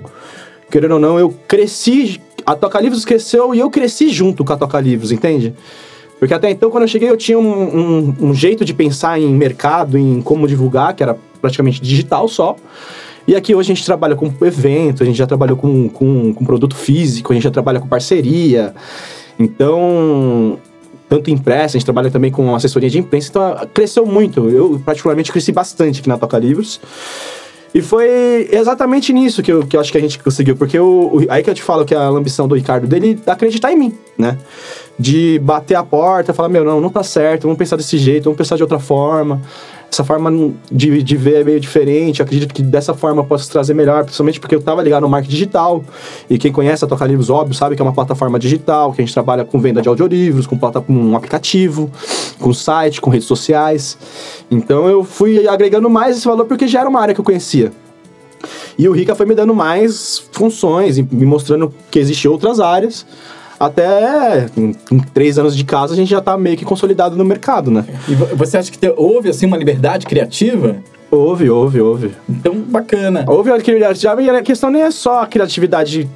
[0.72, 4.58] querendo ou não, eu cresci, a Toca Livros cresceu e eu cresci junto com a
[4.58, 5.54] Toca Livros, entende?
[6.20, 9.30] Porque até então, quando eu cheguei, eu tinha um, um- um jeito de pensar em
[9.34, 12.56] mercado, em como divulgar, que era praticamente digital só.
[13.28, 16.44] E aqui hoje a gente trabalha com evento, a gente já trabalhou com, com, com
[16.46, 18.74] produto físico, a gente já trabalha com parceria.
[19.38, 20.58] Então,
[21.10, 24.48] tanto impressa, a gente trabalha também com assessoria de imprensa, então cresceu muito.
[24.50, 26.80] Eu, particularmente, cresci bastante aqui na Toca Livros.
[27.74, 31.24] E foi exatamente nisso que eu, que eu acho que a gente conseguiu, porque o-
[31.30, 33.94] aí que eu te falo que a ambição do Ricardo dele é acreditar em mim,
[34.18, 34.38] né?
[34.98, 38.38] De bater a porta, falar, meu, não, não tá certo, vamos pensar desse jeito, vamos
[38.38, 39.40] pensar de outra forma.
[39.92, 43.50] Essa forma de, de ver é meio diferente, eu acredito que dessa forma eu posso
[43.52, 45.84] trazer melhor, principalmente porque eu tava ligado no marketing digital,
[46.30, 49.06] e quem conhece a Toca Livros, óbvio, sabe que é uma plataforma digital, que a
[49.06, 51.92] gente trabalha com venda de audiolivros, com, com um aplicativo,
[52.40, 53.98] com site, com redes sociais.
[54.52, 57.72] Então eu fui agregando mais esse valor porque já era uma área que eu conhecia.
[58.78, 63.06] E o Rica foi me dando mais funções, me mostrando que existem outras áreas.
[63.60, 67.26] Até em, em três anos de casa a gente já tá meio que consolidado no
[67.26, 67.84] mercado, né?
[68.08, 70.78] E vo- você acha que te- houve assim uma liberdade criativa?
[71.12, 72.12] Houve, houve, houve.
[72.30, 73.26] Então, bacana.
[73.28, 76.08] Houve a criatividade, e a questão nem é só a criatividade.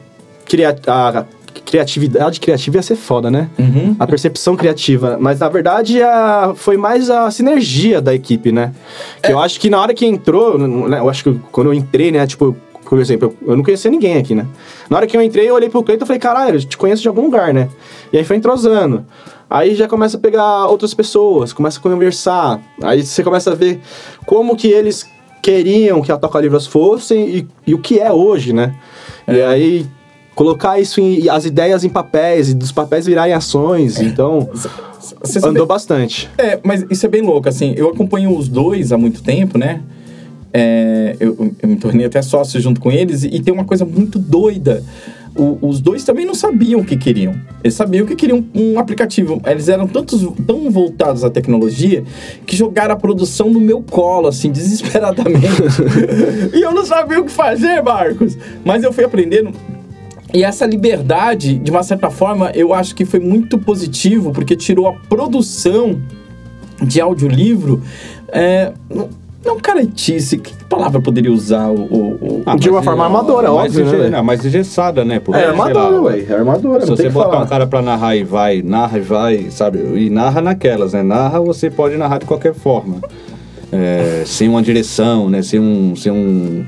[0.45, 1.25] Cria, a
[1.65, 3.49] criatividade criativa ia ser foda, né?
[3.57, 3.95] Uhum.
[3.99, 5.17] A percepção criativa.
[5.19, 8.71] Mas na verdade a, foi mais a sinergia da equipe, né?
[9.21, 12.11] Que eu acho que na hora que entrou, né, eu acho que quando eu entrei,
[12.11, 12.25] né?
[12.27, 12.55] Tipo,
[12.93, 14.45] por exemplo, eu, não conhecia ninguém aqui, né?
[14.87, 17.01] Na hora que eu entrei, eu olhei pro Cleiton e falei, caralho, eu te conheço
[17.01, 17.67] de algum lugar, né?
[18.13, 19.03] E aí foi entrosando.
[19.49, 22.61] Aí já começa a pegar outras pessoas, começa a conversar.
[22.83, 23.81] Aí você começa a ver
[24.27, 25.07] como que eles
[25.41, 28.75] queriam que a Toca Livros fossem e, e o que é hoje, né?
[29.27, 29.87] E aí
[30.35, 33.99] colocar isso em as ideias em papéis e dos papéis virarem ações.
[33.99, 36.29] Então, Você sabe- Andou bastante.
[36.37, 37.73] É, mas isso é bem louco, assim.
[37.75, 39.81] Eu acompanho os dois há muito tempo, né?
[40.53, 44.19] É, eu, eu me tornei até sócio junto com eles e, tem uma coisa muito
[44.19, 44.83] doida.
[45.35, 47.33] O- os dois também não sabiam o que queriam.
[47.63, 49.41] Eles sabiam que queriam um aplicativo.
[49.47, 52.03] Eles eram tantos, tão voltados à tecnologia
[52.45, 55.47] que jogaram a produção no meu colo, assim, desesperadamente.
[56.53, 58.37] e eu não sabia o que fazer, Marcos.
[58.63, 59.51] Mas eu fui aprendendo.
[60.31, 64.87] E essa liberdade, de uma certa forma, eu acho que foi muito positivo, porque tirou
[64.87, 65.99] a produção
[66.81, 67.81] de audiolivro.
[68.29, 68.71] É,
[69.45, 71.69] não, não caretice, que palavra poderia usar?
[71.69, 74.45] O, o- o- Ah, De uma mas, forma é, amadora, mais óbvio, né, não, mais
[74.45, 75.19] engessada, né?
[75.19, 76.25] Porque, É, lá, ué.
[76.29, 77.43] É armadura, Se você que botar falar.
[77.43, 79.79] um cara pra narrar e vai, narra e vai, sabe?
[79.79, 81.03] E narra naquelas, né?
[81.03, 82.97] Narra, você pode narrar de qualquer forma.
[83.71, 85.41] É, sem uma direção, né?
[85.41, 85.95] Sem um...
[85.95, 86.65] Sem um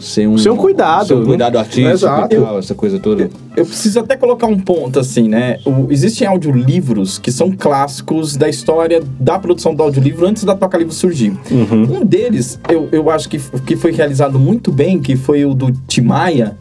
[0.00, 1.26] sem um, Sem um cuidado, sem um né?
[1.26, 2.34] cuidado artístico Exato.
[2.34, 3.30] e tal, essa coisa toda.
[3.56, 5.58] Eu preciso até colocar um ponto assim, né?
[5.64, 10.76] O- existem audiolivros que são clássicos da história da produção do audiolivro antes da Toca
[10.78, 11.32] Livro surgir.
[11.50, 15.70] Um deles, eu, eu acho que, que foi realizado muito bem, que foi o do
[15.86, 16.56] Timaya.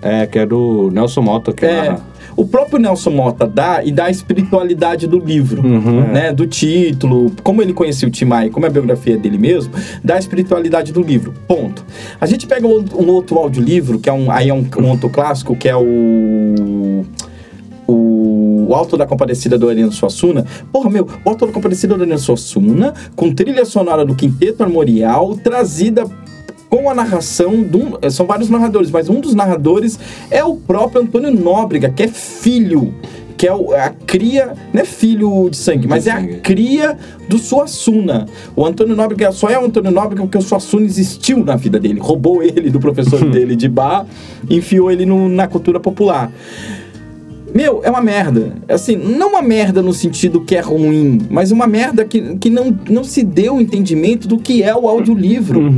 [0.00, 2.00] É, que é do Nelson Mota que É, narra.
[2.36, 6.32] O próprio Nelson Mota dá e dá a espiritualidade do livro, né?
[6.32, 10.18] Do título, como ele conhecia o Timaya, como é a biografia dele mesmo, dá a
[10.18, 11.34] espiritualidade do livro.
[11.46, 11.84] Ponto.
[12.20, 15.08] A gente pega um, um outro audiolivro, que é um, aí é um, um outro
[15.08, 17.04] clássico, que é o.
[17.86, 20.46] O Alto da Compadecida do Ariano Suassuna.
[20.72, 25.34] Porra, meu, o Alto da Compadecida do Ariano Suassuna, com trilha sonora do Quinteto Armorial,
[25.36, 26.06] trazida
[26.74, 29.96] com a narração de um, são vários narradores, mas um dos narradores
[30.28, 32.92] é o próprio Antônio Nóbrega, que é filho,
[33.36, 36.40] que é a cria, não é filho de sangue, mas é a sangue.
[36.40, 36.96] cria
[37.28, 38.26] do Suassuna.
[38.56, 42.00] O Antônio Nóbrega só é o Antônio Nóbrega porque o Suassuna existiu na vida dele,
[42.00, 44.04] roubou ele do professor dele de bar,
[44.50, 46.28] enfiou ele no- na cultura popular.
[47.54, 48.52] Meu, é uma merda.
[48.68, 52.76] Assim, não uma merda no sentido que é ruim, mas uma merda que, que não,
[52.90, 55.72] não se deu o entendimento do que é o audiolivro.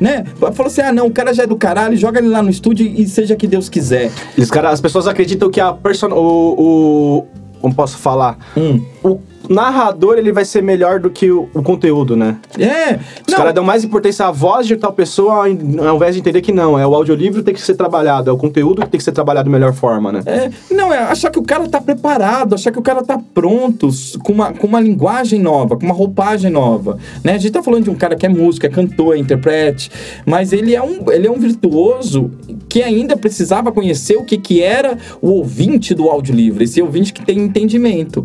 [0.00, 0.24] Né?
[0.52, 2.84] Falou assim: ah, não, o cara já é do caralho, joga ele lá no estúdio
[2.84, 4.10] e seja que Deus quiser.
[4.36, 6.08] Eles, cara, as pessoas acreditam que a person...
[6.08, 7.26] o, o...
[7.60, 8.38] Como posso falar?
[8.56, 8.82] Hum.
[9.04, 12.36] O narrador, ele vai ser melhor do que o, o conteúdo, né?
[12.58, 12.98] É.
[13.26, 16.20] Os caras dão mais importância à voz de tal pessoa ao in- ao invés de
[16.20, 18.88] entender que não, é o audiolivro que tem que ser trabalhado, é o conteúdo que
[18.88, 20.22] tem que ser trabalhado da melhor forma, né?
[20.24, 23.88] É, não, é achar que o cara tá preparado, achar que o cara tá pronto,
[24.22, 26.96] com uma, com uma linguagem nova, com uma roupagem nova.
[27.24, 27.34] Né?
[27.34, 29.90] A gente tá falando de um cara que é músico, é cantor, é interprete,
[30.24, 32.30] mas ele é um, ele é um virtuoso
[32.68, 37.24] que ainda precisava conhecer o que, que era o ouvinte do audiolivro, esse ouvinte que
[37.24, 38.24] tem entendimento.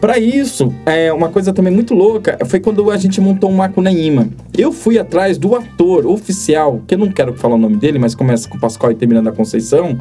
[0.00, 4.28] Para isso, é uma coisa também muito louca foi quando a gente montou o Macunaíma.
[4.56, 8.14] Eu fui atrás do ator oficial, que eu não quero falar o nome dele, mas
[8.14, 9.98] começa com Pascoal e termina na Conceição,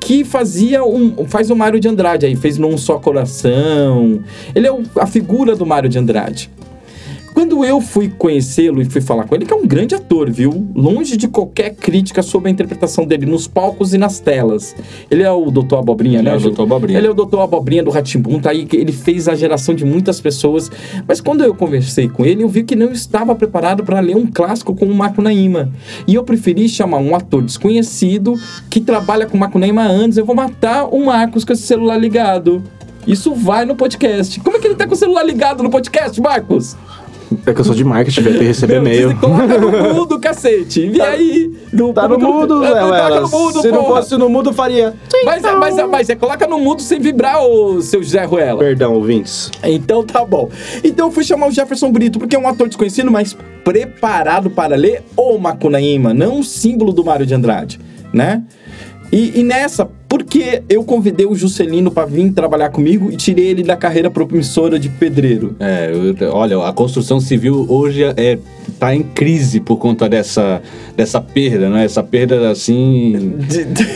[0.00, 1.26] que fazia um.
[1.26, 4.20] faz o Mário de Andrade aí, fez Num Só Coração.
[4.54, 6.48] Ele é o- a figura do Mário de Andrade.
[7.36, 10.66] Quando eu fui conhecê-lo e fui falar com ele, que é um grande ator, viu?
[10.74, 14.74] Longe de qualquer crítica sobre a interpretação dele nos palcos e nas telas.
[15.10, 16.34] Ele é o Doutor Abobrinha, Ele né?
[16.34, 16.50] é o?
[16.50, 16.62] Dr.
[16.62, 16.98] Abobrinha.
[16.98, 19.84] Ele é o Doutor Abobrinha do Ratimbun, tá aí, que ele fez a geração de
[19.84, 20.70] muitas pessoas.
[21.06, 24.26] Mas quando eu conversei com ele, eu vi que não estava preparado para ler um
[24.26, 25.70] clássico como o Macunaíma.
[26.08, 28.32] E eu preferi chamar um ator desconhecido
[28.70, 30.16] que trabalha com Macunaíma anos.
[30.16, 32.64] Eu vou matar o Marcos com esse celular ligado.
[33.06, 34.40] Isso vai no podcast.
[34.40, 36.74] Como é que ele tá com o celular ligado no podcast, Marcos?
[37.44, 39.08] É que eu sou de marketing, vai ter que receber e-mail.
[39.08, 40.90] você Coloca no mudo, cacete.
[40.92, 41.50] E aí?
[41.72, 43.96] No, Tá no mudo, É, Zé Coloca no mudo, Se não porra.
[44.02, 44.94] fosse no mudo, faria.
[45.24, 48.58] Mas, é- mas, é- mas é, coloca no mudo sem vibrar, ô seu José Ruela.
[48.60, 49.50] Perdão, ouvintes.
[49.64, 50.48] Então tá bom.
[50.84, 54.76] Então eu fui chamar o Jefferson Brito, porque é um ator desconhecido, mas preparado para
[54.76, 57.80] ler o Macunaíma, não um símbolo do Mário de Andrade,
[58.12, 58.42] né?
[59.12, 63.62] E, e nessa, porque eu convidei o Juscelino para vir trabalhar comigo e tirei ele
[63.62, 65.54] da carreira promissora de pedreiro.
[65.60, 68.38] É, eu- olha, a construção civil hoje é,
[68.78, 70.62] tá em crise por conta dessa,
[70.96, 71.84] dessa perda, né?
[71.84, 73.34] Essa perda, assim,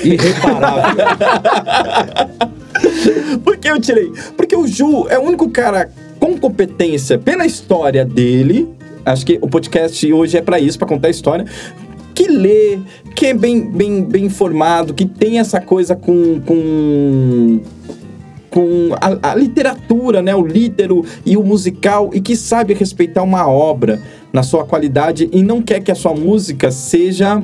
[0.05, 1.05] irreparável.
[3.43, 4.11] Por que eu tirei?
[4.37, 8.69] Porque o Ju é o único cara com competência pela história dele.
[9.05, 11.45] Acho que o podcast hoje é pra isso, pra contar a história.
[12.21, 12.79] Que lê,
[13.17, 16.39] que é bem, bem, bem informado, que tem essa coisa com.
[16.43, 17.61] com
[18.51, 23.49] com a, a literatura, né, o lítero e o musical e que sabe respeitar uma
[23.49, 24.03] obra
[24.33, 27.41] na sua qualidade e não quer que a sua música seja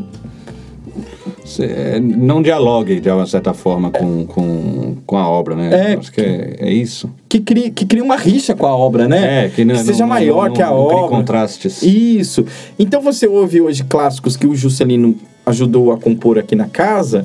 [1.46, 5.92] Cê, não dialogue, de uma certa forma, com, com, com a obra, né?
[5.92, 7.08] É, Acho que é, é isso.
[7.28, 9.46] que crie, que crie uma rixa com a obra, né?
[9.46, 11.08] É, que, não, seja não- maior não- que a obra.
[11.08, 11.82] contrastes.
[11.82, 12.44] Isso.
[12.78, 15.14] Então você ouve hoje clássicos que o Juscelino
[15.46, 17.24] ajudou a compor aqui na casa.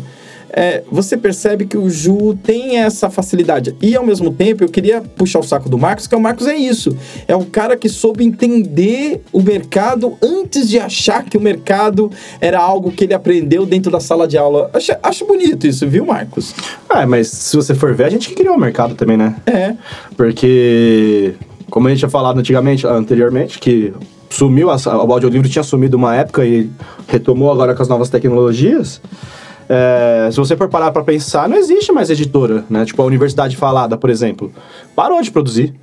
[0.54, 3.76] É, você percebe que o Ju tem essa facilidade.
[3.82, 6.56] E ao mesmo tempo, eu queria puxar o saco do Marcos, que o Marcos é
[6.56, 6.96] isso.
[7.28, 12.60] É um cara que soube entender o mercado antes de achar que o mercado era
[12.60, 14.70] algo que ele aprendeu dentro da sala de aula.
[14.74, 16.54] Acho, acho bonito isso, viu, Marcos?
[16.90, 19.36] Ah, mas se você for ver, a gente que criou o mercado também, né?
[19.46, 19.74] É.
[20.16, 21.34] Porque,
[21.70, 23.94] como a gente tinha falado antigamente, anteriormente, que
[24.30, 26.70] sumiu, a- o audiolivro tinha sumido uma época e
[27.08, 29.02] retomou agora com as novas tecnologias.
[29.74, 32.84] É, se você for parar pra pensar, não existe mais editora, né?
[32.84, 34.52] Tipo, a Universidade Falada, por exemplo,
[34.94, 35.74] parou de produzir.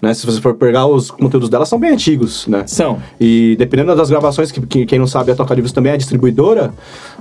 [0.00, 0.14] Né?
[0.14, 2.64] Se você for pegar os conteúdos dela, são bem antigos, né?
[2.66, 2.98] São.
[3.20, 6.72] E dependendo das gravações, que, que quem não sabe, a Toca Livros também é distribuidora,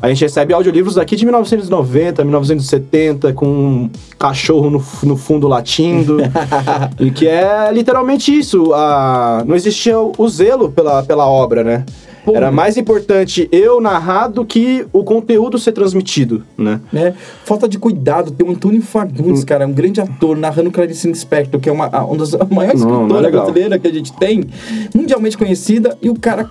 [0.01, 6.19] a gente recebe audiolivros daqui de 1990, 1970, com um cachorro no, no fundo latindo.
[6.99, 8.73] e que é literalmente isso.
[8.73, 11.85] A, não existia o, o zelo pela, pela obra, né?
[12.25, 12.35] Pô.
[12.35, 16.79] Era mais importante eu narrar do que o conteúdo ser transmitido, né?
[16.91, 17.13] né?
[17.43, 18.31] Falta de cuidado.
[18.31, 18.81] Tem o Antônio Hum.
[18.81, 22.85] Fagundes, cara, um grande ator, narrando Clarice Lispector, que é uma, uma das maiores é
[22.85, 23.43] escritoras legal.
[23.43, 24.43] brasileiras que a gente tem,
[24.95, 26.49] mundialmente conhecida, e o cara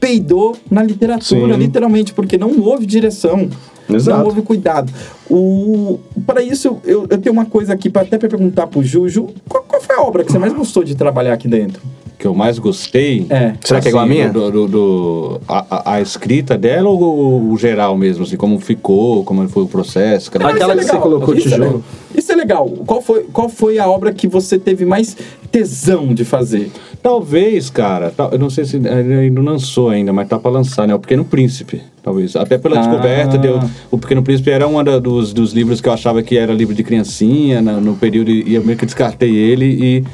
[0.00, 1.60] peidou na literatura, Sim.
[1.60, 3.48] literalmente, porque não houve direção.
[3.88, 4.18] Exato.
[4.18, 4.92] Não houve cuidado.
[5.30, 5.98] O...
[6.26, 9.62] Para isso, eu, eu tenho uma coisa aqui, pra, até para perguntar pro Juju, qual,
[9.64, 11.82] qual foi a obra que você mais gostou de trabalhar aqui dentro?
[12.22, 13.26] Que eu mais gostei.
[13.28, 13.54] É.
[13.64, 14.28] Será que é igual a assim, minha?
[14.30, 18.60] Do, do- do- a, a- a escrita dela ou o, o geral mesmo, assim, como
[18.60, 20.30] ficou, como foi o processo?
[20.30, 20.48] cara?
[20.48, 21.64] Aquela Isso é que você colocou Isso é tijolo.
[21.64, 21.82] legal.
[22.14, 22.68] Isso é legal.
[22.86, 25.16] Qual foi, qual foi a obra que você teve mais
[25.50, 26.70] tesão de fazer?
[27.02, 30.86] Talvez, cara, tal- eu não sei se ele não lançou ainda, mas tá pra lançar,
[30.86, 30.94] né?
[30.94, 32.36] O Pequeno Príncipe, talvez.
[32.36, 32.80] Até pela Ah.
[32.82, 33.58] descoberta, deu,
[33.90, 36.84] o Pequeno Príncipe era um dos, dos livros que eu achava que era livro de
[36.84, 40.04] criancinha, na- no período, e eu meio que descartei ele e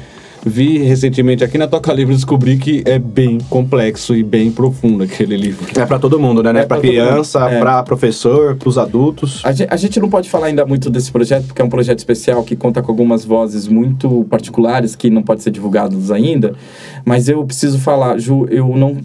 [0.45, 5.35] vi recentemente aqui na Toca Livre descobri que é bem complexo e bem profundo aquele
[5.35, 5.65] livro.
[5.79, 6.51] É pra todo mundo, né?
[6.51, 7.39] É É todo criança.
[7.49, 7.59] É.
[7.59, 9.41] pra professor, pros adultos.
[9.43, 11.99] A gente, a gente não pode falar ainda muito desse projeto, porque é um projeto
[11.99, 16.53] especial que conta com algumas vozes muito particulares que não podem ser divulgadas ainda.
[17.05, 18.97] Mas eu preciso falar, Ju, eu não,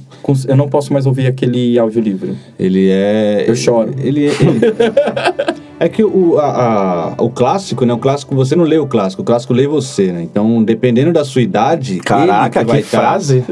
[0.46, 2.36] eu não posso mais ouvir aquele audiolivro.
[2.58, 3.44] Ele é.
[3.46, 3.94] Eu choro.
[3.98, 4.34] Ele, ele-
[5.80, 7.92] é que o, a- a- o clássico, né?
[7.92, 10.22] O clássico, você não lê o clássico, o clássico lê você, né?
[10.22, 11.98] Então, dependendo da sua idade.
[11.98, 13.44] Caraca, vai que frase.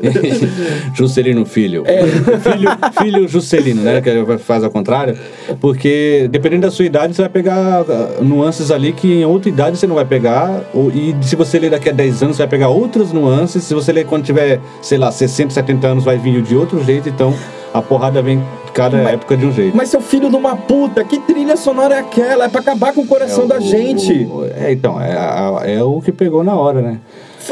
[0.95, 1.85] Juscelino Filho.
[1.87, 2.03] É.
[2.07, 2.69] Filho,
[3.01, 4.01] filho Juscelino, né?
[4.01, 5.17] Que faz ao contrário.
[5.61, 9.77] Porque dependendo da sua idade, você vai pegar ah, nuances ali que em outra idade
[9.79, 10.63] você não vai pegar.
[10.95, 13.65] E se você ler daqui a 10 anos, você vai pegar outras nuances.
[13.65, 17.09] Se você ler quando tiver, sei lá, 60, 70 anos, vai vir de outro jeito.
[17.09, 17.35] Então,
[17.75, 18.43] a porrada vem
[18.75, 19.77] cada Mas- época de um jeito.
[19.77, 22.45] Mas seu filho de uma puta, que trilha sonora é aquela?
[22.45, 24.13] É pra acabar com o coração É da o- gente.
[24.31, 26.99] o- é, então, é, é o que pegou na hora, né?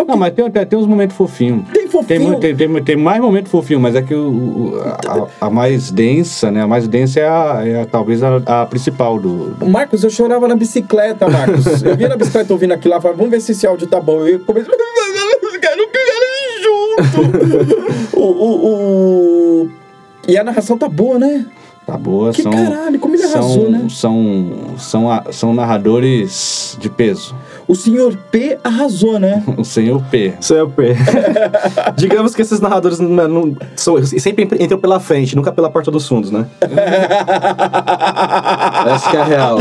[0.06, 1.68] Não, mas tem, tem, tem uns momentos fofinhos.
[1.74, 2.38] Tem fofinho?
[2.38, 4.80] Tem, tem, tem, tem mais momentos fofinhos, mas é que o,
[5.40, 6.62] a, a mais densa, né?
[6.62, 9.56] A mais densa é, a, é a- talvez a, a principal do.
[9.66, 11.82] Marcos, eu chorava na bicicleta, Marcos.
[11.82, 14.24] Eu via na bicicleta ouvindo aquilo lá, falava, vamos ver se esse áudio tá bom.
[14.24, 14.72] Eu comecei,
[18.14, 19.70] o, o, o-
[20.30, 21.44] E a narração tá boa, né?
[21.86, 22.52] Tá boa, Que são.
[22.52, 23.86] caralho, como ele são, arrasou, né?
[23.90, 27.34] São, são, a- são narradores de peso.
[27.66, 29.42] O senhor P arrasou, né?
[29.56, 30.34] O senhor P.
[30.52, 30.94] É o P.
[31.96, 36.06] Digamos que esses narradores não, não- são- sempre entram pela frente, nunca pela porta dos
[36.06, 36.46] fundos, né?
[38.94, 39.58] Essa que é a real.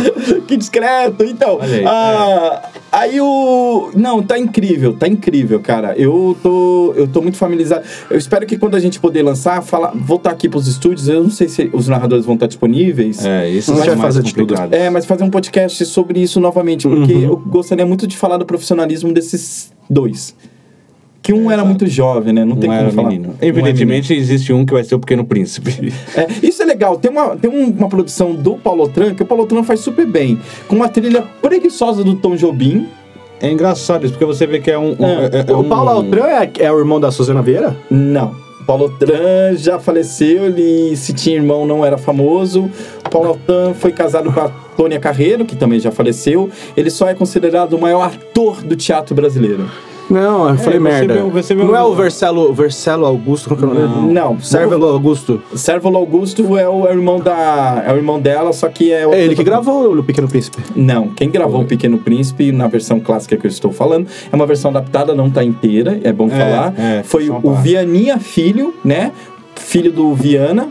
[0.47, 1.23] que discreto.
[1.23, 3.91] Então, Olha aí, ah, aí o.
[3.95, 5.93] Não, tá incrível, tá incrível, cara.
[5.97, 7.83] Eu tô, eu tô muito familiarizado.
[8.09, 11.29] Eu espero que quando a gente poder lançar, falar, voltar aqui pros estúdios, eu não
[11.29, 13.25] sei se os narradores vão estar disponíveis.
[13.25, 14.73] É, isso gente é vai fazer complicado.
[14.73, 18.45] É, mas fazer um podcast sobre isso novamente, porque eu gostaria muito de falar do
[18.45, 20.35] profissionalismo desses dois.
[21.29, 22.43] Que um era muito jovem, né?
[22.43, 23.09] Não tem Não como falar.
[23.09, 23.35] menino.
[23.39, 25.93] É Evidentemente, existe um que vai ser o Pequeno Príncipe.
[26.17, 26.97] É, isso é legal.
[26.97, 30.07] Tem, uma, tem um- uma produção do Paulo Tran que o Paulo Tran faz super
[30.07, 30.39] bem.
[30.67, 32.87] Com uma trilha preguiçosa do Tom Jobim.
[33.39, 34.95] É engraçado isso, porque você vê que é um.
[34.99, 35.25] um- É.
[35.47, 37.77] é- é O um- Paulo Altran é, é o irmão da Suzana Vieira?
[37.91, 38.33] Não.
[38.65, 42.71] Paulo Tran já faleceu, ele se tinha irmão não era famoso.
[43.11, 46.49] Paulo Tran foi casado com a Tônia Carreiro, que também já faleceu.
[46.75, 49.69] Ele só é considerado o maior ator do teatro brasileiro.
[50.09, 51.23] Não, eu falei você merda.
[51.25, 53.53] você não é o Vercelo, Vercelo Augusto?
[53.53, 54.13] É o nome?
[54.13, 55.41] Não, Sérvulo Augusto.
[55.55, 59.05] Sérvulo Augusto é o, é o irmão da, é o irmão dela, só que é
[59.05, 60.57] o- É ele que gravou o Pequeno Príncipe.
[60.75, 64.45] Não, quem gravou o Pequeno Príncipe na versão clássica que eu estou falando é uma
[64.45, 66.73] versão adaptada, não tá inteira, é bom É, falar.
[66.77, 67.53] é, Foi o.
[67.55, 69.11] Vianinha Filho, né?
[69.55, 70.69] Filho do Viana.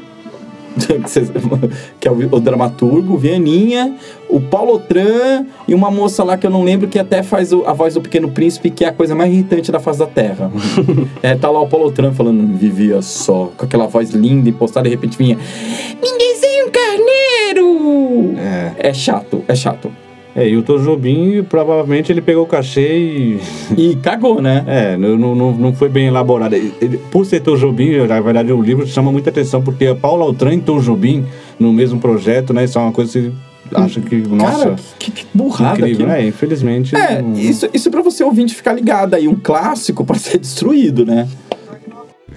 [2.01, 3.95] que é o, o dramaturgo, o Vianinha,
[4.29, 7.65] o Paulo Otran e uma moça lá que eu não lembro que até faz o-
[7.67, 10.51] a voz do Pequeno Príncipe, que é a coisa mais irritante da face da Terra.
[11.23, 14.89] é, tá lá o Paulo Otran falando, vivia só, com aquela voz linda e postada,
[14.89, 18.35] de repente vinha, me desenha um carneiro!
[18.39, 18.89] É.
[18.91, 19.91] É chato, é chato.
[20.39, 23.41] É, e o Tom Jobim, provavelmente ele pegou o cachê e.
[23.77, 24.63] E cagou, né?
[24.69, 26.55] É, não, não, não- foi bem elaborado.
[26.55, 30.25] Ele- por ser Tom Jobim, na verdade, o livro chama muita atenção, porque a Paula
[30.25, 31.27] Altran e Tom Jobim,
[31.59, 32.63] no mesmo projeto, né?
[32.65, 33.33] Isso é uma coisa que
[33.69, 36.07] você acha que, nossa, Cara, que, que burrada incrível.
[36.07, 36.23] aquilo.
[36.23, 36.95] É, infelizmente.
[36.95, 41.05] É, não- isso, isso pra você ouvinte ficar ligado aí, um clássico para ser destruído,
[41.05, 41.29] né?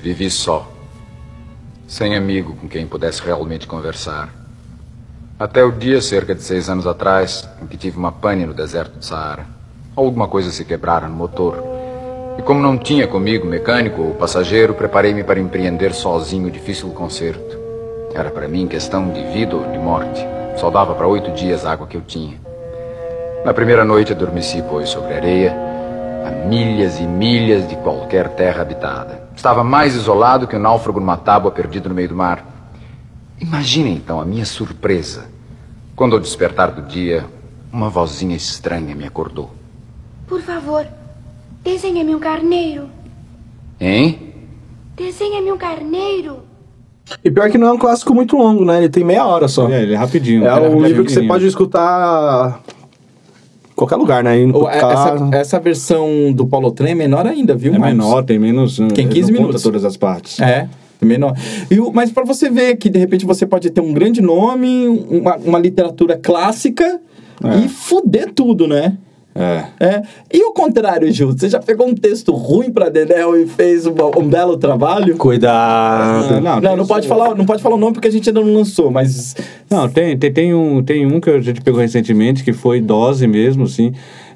[0.01, 0.67] Vivi só,
[1.87, 4.40] sem amigo com quem pudesse realmente conversar.
[5.41, 8.99] Até o dia, cerca de seis anos atrás, em que tive uma pane no deserto
[8.99, 9.47] do Saara.
[9.95, 11.63] Alguma coisa se quebrara no motor.
[12.37, 17.57] E como não tinha comigo mecânico ou passageiro, preparei-me para empreender sozinho o difícil concerto.
[18.13, 20.23] Era para mim questão de vida ou de morte.
[20.57, 22.39] Só dava para oito dias a água que eu tinha.
[23.43, 25.55] Na primeira noite adormeci, pois, sobre areia,
[26.23, 29.23] a milhas e milhas de qualquer terra habitada.
[29.35, 32.50] Estava mais isolado que um náufrago numa tábua perdido no meio do mar.
[33.41, 35.25] Imagine então a minha surpresa
[35.95, 37.25] quando, ao despertar do dia,
[37.71, 39.51] uma vozinha estranha me acordou.
[40.27, 40.85] Por favor,
[41.63, 42.87] desenhe-me um carneiro.
[43.79, 44.33] Hein?
[44.95, 46.39] Desenhe-me um carneiro.
[47.23, 48.77] E pior que não é um clássico muito longo, né?
[48.77, 49.67] Ele tem meia hora só.
[49.69, 50.47] É, ele é rapidinho.
[50.47, 52.61] É Ele um livro que você pode escutar
[53.69, 54.39] em qualquer lugar, né?
[54.39, 55.25] Indo é, carro.
[55.27, 57.97] essa, essa versão do Paulo Otran é menor ainda, viu, É Marcos?
[57.97, 58.77] menor, tem menos.
[58.93, 59.63] Tem 15 não conta minutos.
[59.63, 60.39] todas as partes.
[60.39, 60.69] É,
[61.01, 61.33] é menor.
[61.69, 64.87] E o- mas para você ver que de repente você pode ter um grande nome,
[64.87, 66.99] uma, uma literatura clássica
[67.43, 67.57] É.
[67.65, 68.97] e fuder tudo, né?
[69.33, 69.63] É.
[69.79, 70.01] É.
[70.33, 71.31] E o contrário, Gil?
[71.31, 75.15] Você já pegou um texto ruim pra Dedéu e fez um, um belo trabalho?
[75.15, 76.41] Cuidado.
[76.61, 78.91] Não, não, pode falar, não pode falar o nome porque a gente ainda não lançou,
[78.91, 79.33] mas
[79.69, 83.25] Não, tem, tem, tem, um, tem um que a gente pegou recentemente, que foi dose
[83.25, 83.93] mesmo, assim.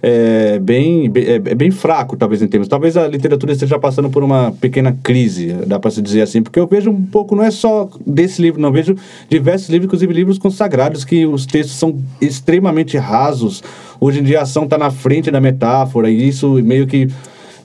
[0.08, 2.68] É bem, é, é bem fraco, talvez, em termos.
[2.68, 6.60] Talvez a literatura esteja passando por uma pequena crise, dá para se dizer assim, porque
[6.60, 8.96] eu vejo um pouco, não é só desse livro, não, vejo
[9.28, 13.64] diversos livros, inclusive livros consagrados, que os textos são extremamente rasos.
[14.00, 17.08] Hoje em dia a ação está na frente da metáfora, e isso meio que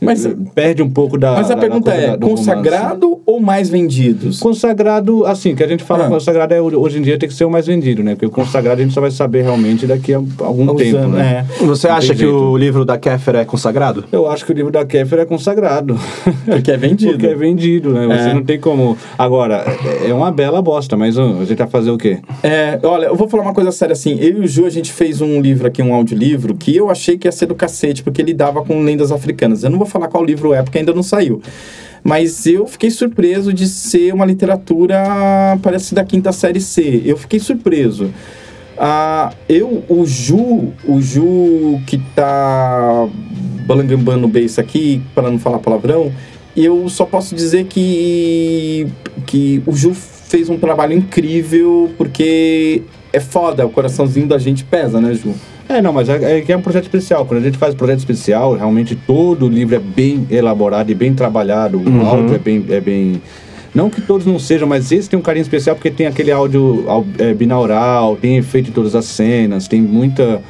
[0.01, 1.33] Mas- perde um pouco da.
[1.33, 2.47] Mas a da- pergunta é, da- do romance.
[2.47, 4.39] consagrado ou mais vendidos?
[4.39, 6.09] Consagrado, assim, que a gente fala Ah.
[6.09, 8.15] consagrado é, hoje em dia tem que ser o mais vendido, né?
[8.15, 11.47] Porque o consagrado a gente só vai saber realmente daqui a algum Alguns tempo, né?
[11.61, 11.65] é.
[11.65, 12.35] Você Não acha que jeito.
[12.35, 14.05] o livro da Kéfera é consagrado?
[14.13, 15.99] Eu acho que o livro da Kéfera é consagrado.
[16.45, 17.13] Porque é vendido.
[17.13, 18.07] Porque é vendido, né?
[18.07, 18.35] Você É.
[18.35, 18.97] não tem como.
[19.19, 19.65] Agora,
[20.05, 22.19] é- é uma bela bosta, mas a gente vai fazer o quê?
[22.43, 24.17] É, olha, eu vou falar uma coisa séria assim.
[24.21, 27.17] Eu e o Ju, a gente fez um livro aqui, um audiolivro, que eu achei
[27.19, 29.63] que ia ser do cacete, porque ele dava com lendas africanas.
[29.65, 31.43] Eu não vou falar qual livro é, porque ainda não saiu.
[32.03, 37.03] Mas eu fiquei surpreso de ser uma literatura, parece da quinta série C.
[37.05, 38.11] Eu fiquei surpreso.
[38.79, 43.07] Ah, eu, o Ju, o Ju que tá
[43.67, 46.11] balangambando o beijo aqui, para não falar palavrão,
[46.57, 48.87] eu só posso dizer que,
[49.27, 52.83] que o Ju fez um trabalho incrível, porque
[53.13, 55.35] é foda, o coraçãozinho da gente pesa, né, Ju?
[55.69, 57.25] É, não, mas é, é que é um projeto especial.
[57.25, 61.15] Quando a gente faz projeto especial, realmente todo o livro é bem elaborado e bem
[61.15, 61.79] trabalhado.
[61.79, 62.07] O Uhum.
[62.07, 63.23] áudio é bem, é bem.
[63.73, 66.85] Não que todos não sejam, mas esse tem um carinho especial porque tem aquele áudio
[67.19, 70.43] é, binaural, tem efeito em todas as cenas, tem muita.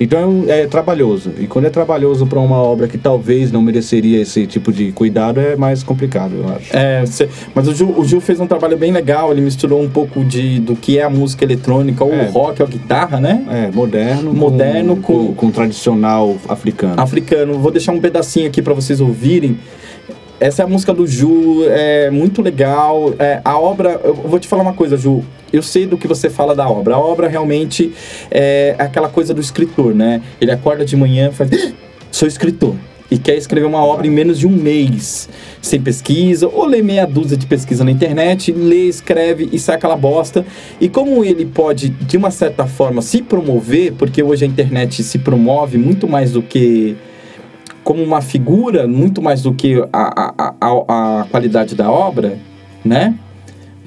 [0.00, 1.32] Então é, é trabalhoso.
[1.40, 5.40] E quando é trabalhoso para uma obra que talvez não mereceria esse tipo de cuidado,
[5.40, 6.76] é mais complicado, eu acho.
[6.76, 9.88] É, cê- mas o Ju, o Ju fez um trabalho bem legal, ele misturou um
[9.88, 12.28] pouco de, do que é a música eletrônica, ou É.
[12.28, 13.44] o rock, ou a guitarra, né?
[13.50, 16.94] É, moderno, Moderno com, com- com, com tradicional africano.
[17.00, 17.54] africano.
[17.58, 19.58] Vou deixar um pedacinho aqui para vocês ouvirem.
[20.40, 23.12] Essa é a música do Ju, é muito legal.
[23.18, 25.24] É, a obra, eu vou te falar uma coisa, Ju.
[25.52, 26.94] Eu sei do que você fala da obra.
[26.94, 27.92] A obra realmente
[28.30, 30.22] é aquela coisa do escritor, né?
[30.40, 31.50] Ele acorda de manhã e faz.
[31.52, 31.72] "Ah,
[32.12, 32.74] Sou escritor.
[33.10, 35.28] E quer escrever uma obra em menos de um mês,
[35.62, 39.96] sem pesquisa, ou lê meia dúzia de pesquisa na internet, lê, escreve e sai aquela
[39.96, 40.44] bosta.
[40.78, 45.18] E como ele pode, de uma certa forma, se promover, porque hoje a internet se
[45.18, 46.96] promove muito mais do que
[47.88, 52.36] como uma figura muito mais do que a, a, a, a qualidade da obra,
[52.84, 53.14] né?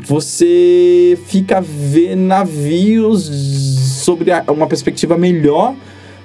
[0.04, 3.24] Você fica vendo navios
[4.04, 5.76] sobre a- uma perspectiva melhor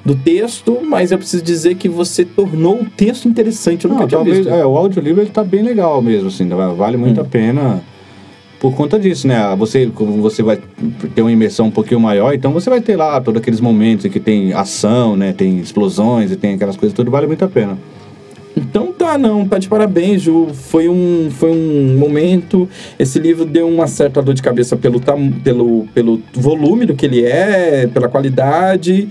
[0.03, 3.85] do texto, mas eu preciso dizer que você tornou o texto interessante.
[3.85, 4.51] Eu nunca Não, tinha talvez, visto.
[4.55, 7.83] é, o audiolivro ele tá bem legal mesmo, assim, va- vale muito a pena
[8.61, 9.55] por conta disso, né?
[9.59, 10.59] Você, como você vai
[11.15, 14.11] ter uma imersão um pouquinho maior, então você vai ter lá todos aqueles momentos em
[14.11, 15.33] que tem ação, né?
[15.33, 17.79] Tem explosões e tem aquelas coisas, tudo vale muito a pena.
[18.57, 20.49] Então tá, não, tá de parabéns, Ju.
[20.55, 22.67] Foi um, foi um momento.
[22.99, 27.05] Esse livro deu uma certa dor de cabeça pelo, tam- pelo, pelo volume do que
[27.05, 29.09] ele é, pela qualidade.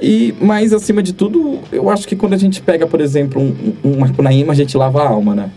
[0.00, 3.54] E, mas, acima de tudo, eu acho que quando a gente pega, por exemplo, um,
[3.82, 5.50] um Macunaíma, a gente lava a alma, né?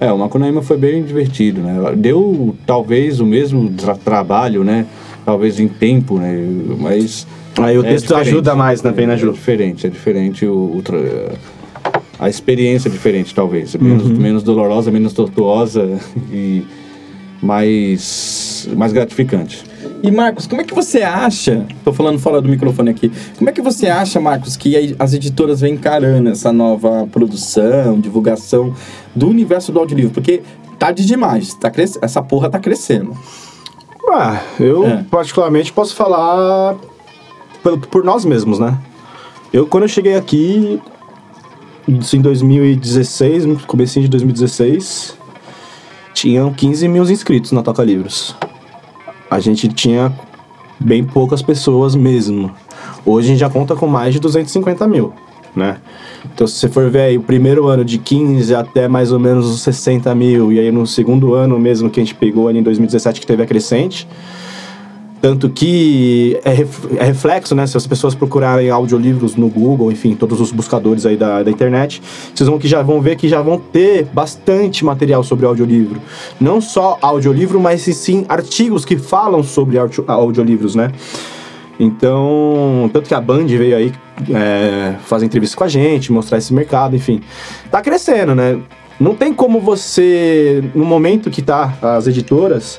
[0.00, 1.76] É, o Macunaíma foi bem divertido, né?
[1.96, 4.86] Deu talvez o mesmo tra- trabalho, né?
[5.24, 6.36] Talvez em tempo, né?
[6.80, 7.26] Mas.
[7.58, 9.32] Aí o é texto ajuda mais na É, pena, É Ju.
[9.32, 10.98] diferente, é diferente o, o tra-
[12.18, 13.74] a experiência é diferente, talvez.
[13.76, 14.16] Menos, Uhum.
[14.16, 15.98] menos dolorosa, menos tortuosa
[16.32, 16.64] e
[17.40, 19.62] mais, mais gratificante.
[20.04, 21.66] E Marcos, como é que você acha?
[21.82, 23.10] Tô falando fora do microfone aqui.
[23.38, 28.74] Como é que você acha, Marcos, que as editoras vêm encarando essa nova produção, divulgação
[29.16, 30.12] do universo do audiolivro?
[30.12, 30.42] Porque
[30.78, 31.98] tarde demais, tá cres...
[32.02, 33.16] essa porra tá crescendo.
[34.10, 35.02] Ah, eu É.
[35.10, 36.76] particularmente posso falar
[37.62, 38.78] por, por nós mesmos, né?
[39.50, 40.78] Eu, quando eu cheguei aqui,
[41.88, 45.16] isso em 2016, no comecinho de 2016,
[46.12, 48.36] tinham 15 mil inscritos na Toca Livros.
[49.34, 50.12] A gente tinha
[50.78, 52.52] bem poucas pessoas mesmo.
[53.04, 55.12] Hoje a gente já conta com mais de 250 mil,
[55.56, 55.78] né?
[56.32, 59.50] Então, se você for ver aí, o primeiro ano de 15 até mais ou menos
[59.50, 62.62] os 60 mil, e aí no segundo ano mesmo que a gente pegou ali em
[62.62, 64.06] 2017, que teve a crescente,
[65.24, 66.50] tanto que é,
[67.02, 67.66] é reflexo, né?
[67.66, 72.02] Se as pessoas procurarem audiolivros no Google, enfim, todos os buscadores aí da, da internet,
[72.34, 75.98] vocês vão que já vão ver que já vão ter bastante material sobre audiolivro.
[76.38, 80.92] Não só audiolivro, mas sim, artigos que falam sobre audio- audiolivros, né?
[81.80, 83.92] Então, tanto que a Band veio aí
[84.30, 87.22] é, fazer entrevista com a gente, mostrar esse mercado, enfim.
[87.70, 88.58] Tá crescendo, né?
[89.00, 92.78] Não tem como você, no momento que tá as editoras,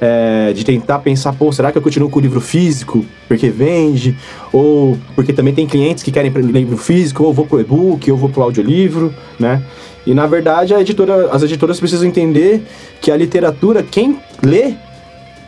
[0.00, 4.16] é, de tentar pensar, pô, será que eu continuo com o livro físico porque vende?
[4.52, 8.28] Ou porque também tem clientes que querem livro físico, ou vou pro e-book, ou vou
[8.28, 9.62] pro audiolivro, né?
[10.06, 12.62] E na verdade editora, as editoras precisam entender
[13.00, 14.74] que a literatura, quem lê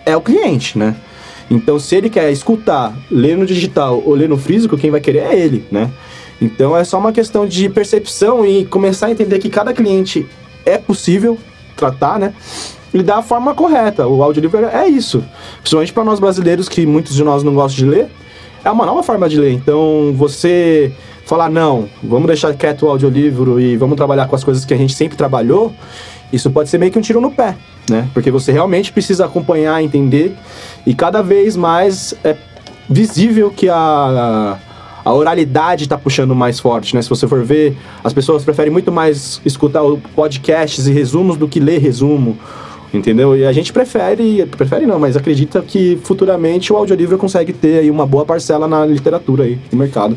[0.05, 0.97] é o cliente, né?
[1.51, 5.19] Então, se ele quer escutar, ler no digital ou ler no físico, quem vai querer
[5.19, 5.91] é ele, né?
[6.41, 10.27] Então, é só uma questão de percepção e começar a entender que cada cliente
[10.65, 11.39] é possível
[11.77, 12.35] tratar, né?
[12.97, 14.07] E dar a forma correta.
[14.07, 15.23] O audiolivro é isso.
[15.59, 18.09] Principalmente para nós brasileiros, que muitos de nós não gostam de ler,
[18.65, 19.53] é uma nova forma de ler.
[19.53, 20.93] Então, você
[21.27, 24.77] falar, não, vamos deixar quieto o audiolivro e vamos trabalhar com as coisas que a
[24.77, 25.75] gente sempre trabalhou,
[26.33, 27.57] isso pode ser meio que um tiro no pé,
[27.91, 28.09] né?
[28.15, 30.35] Porque você realmente precisa acompanhar, entender,
[30.87, 32.37] e cada vez mais é
[32.89, 34.57] visível que a,
[35.05, 37.03] a oralidade está puxando mais forte, né?
[37.03, 39.83] Se você for ver, as pessoas preferem muito mais escutar
[40.15, 42.39] podcasts e resumos do que ler resumo,
[42.93, 43.37] entendeu?
[43.37, 47.91] E a gente prefere, prefere não, mas acredita que futuramente o audiolivro consegue ter aí
[47.91, 50.17] uma boa parcela na literatura aí, no mercado.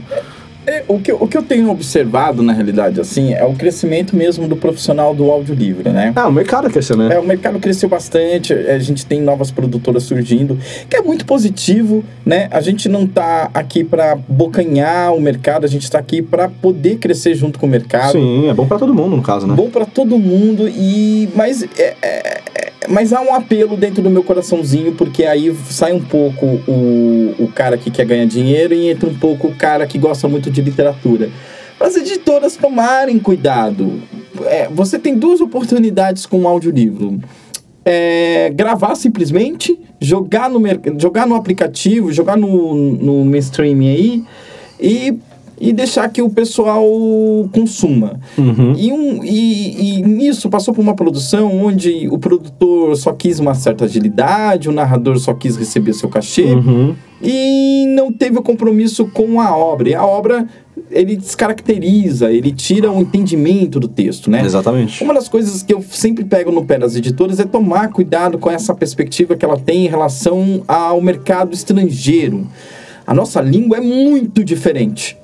[0.67, 4.15] É, o, que, eu- o que eu tenho observado, na realidade, assim, é o crescimento
[4.15, 6.13] mesmo do profissional do audiolivro, né?
[6.15, 7.15] Ah, o mercado cresceu, né?
[7.15, 12.03] É, o mercado cresceu bastante, a gente tem novas produtoras surgindo, que é muito positivo,
[12.23, 12.49] né?
[12.51, 16.97] A gente não tá aqui para bocanhar o mercado, a gente tá aqui para poder
[16.97, 18.11] crescer junto com o mercado.
[18.11, 19.55] Sim, é bom pra todo mundo, no caso, né?
[19.55, 22.41] Bom para todo mundo e mas é- é-
[22.89, 27.47] mas há um apelo dentro do meu coraçãozinho porque aí sai um pouco o, o
[27.53, 30.61] cara que quer ganhar dinheiro e entra um pouco o cara que gosta muito de
[30.61, 31.29] literatura.
[31.77, 34.01] Para as editoras tomarem cuidado.
[34.45, 37.19] É, você tem duas oportunidades com o audiolivro.
[37.85, 40.61] É, gravar simplesmente, jogar no,
[40.97, 44.23] jogar no aplicativo, jogar no, no mainstream aí
[44.79, 45.17] e,
[45.59, 46.83] e deixar que o pessoal
[47.51, 48.19] consuma.
[48.77, 53.53] E, um, e, e nisso passou por uma produção onde o produtor só quis uma
[53.53, 56.95] certa agilidade, o narrador só quis receber seu cachê Uhum.
[57.21, 59.89] e não teve o compromisso com a obra.
[59.89, 60.47] E a obra
[60.89, 64.41] ele descaracteriza, ele tira o entendimento do texto, né?
[64.43, 65.03] Exatamente.
[65.03, 68.49] Uma das coisas que eu sempre pego no pé das editoras é tomar cuidado com
[68.49, 72.47] essa perspectiva que ela tem em relação ao mercado estrangeiro.
[73.05, 75.17] A nossa língua é muito diferente.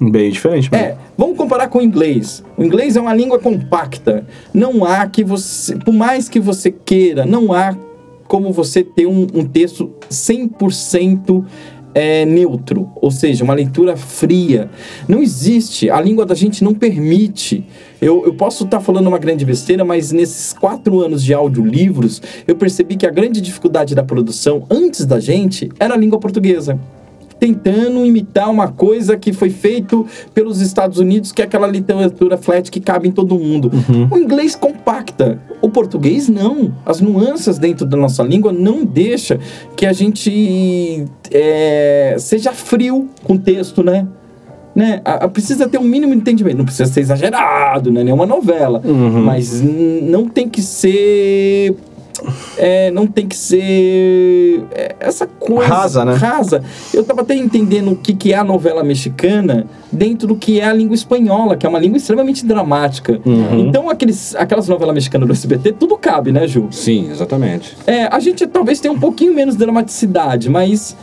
[0.00, 0.86] Bem diferente, mesmo.
[0.86, 2.44] É, vamos comparar com o inglês.
[2.56, 4.26] O inglês é uma língua compacta.
[4.52, 7.76] Não há que você, por mais que você queira, não há
[8.28, 11.44] como você ter um, um texto 100%
[11.94, 14.68] é, neutro, ou seja, uma leitura fria.
[15.08, 17.64] Não existe, a língua da gente não permite.
[18.02, 22.54] Eu, eu posso estar falando uma grande besteira, mas nesses quatro anos de audiolivros, eu
[22.54, 26.78] percebi que a grande dificuldade da produção antes da gente era a língua portuguesa
[27.38, 32.70] tentando imitar uma coisa que foi feito pelos Estados Unidos, que é aquela literatura flat
[32.70, 33.70] que cabe em todo mundo.
[34.10, 36.72] O inglês compacta, o português não.
[36.84, 39.38] As nuances dentro da nossa língua não deixa
[39.76, 44.06] que a gente é, seja frio com o texto, né?
[44.74, 45.00] né?
[45.04, 46.58] A- a- precisa ter um mínimo de entendimento.
[46.58, 48.80] Não precisa ser exagerado, não é nenhuma novela.
[48.84, 49.22] Uhum.
[49.22, 51.74] Mas não tem que ser.
[52.56, 56.14] É, não tem que ser é, essa coisa Rasa, né?
[56.14, 56.62] rasa.
[56.92, 60.64] Eu tava até entendendo o que, que é a novela mexicana dentro do que é
[60.64, 63.20] a língua espanhola, que é uma língua extremamente dramática.
[63.24, 63.60] Uhum.
[63.60, 66.68] Então, aqueles, aquelas novelas mexicanas do SBT, tudo cabe, né, Ju?
[66.70, 67.76] Sim, exatamente.
[67.86, 70.96] É, a gente talvez tenha um pouquinho menos dramaticidade, mas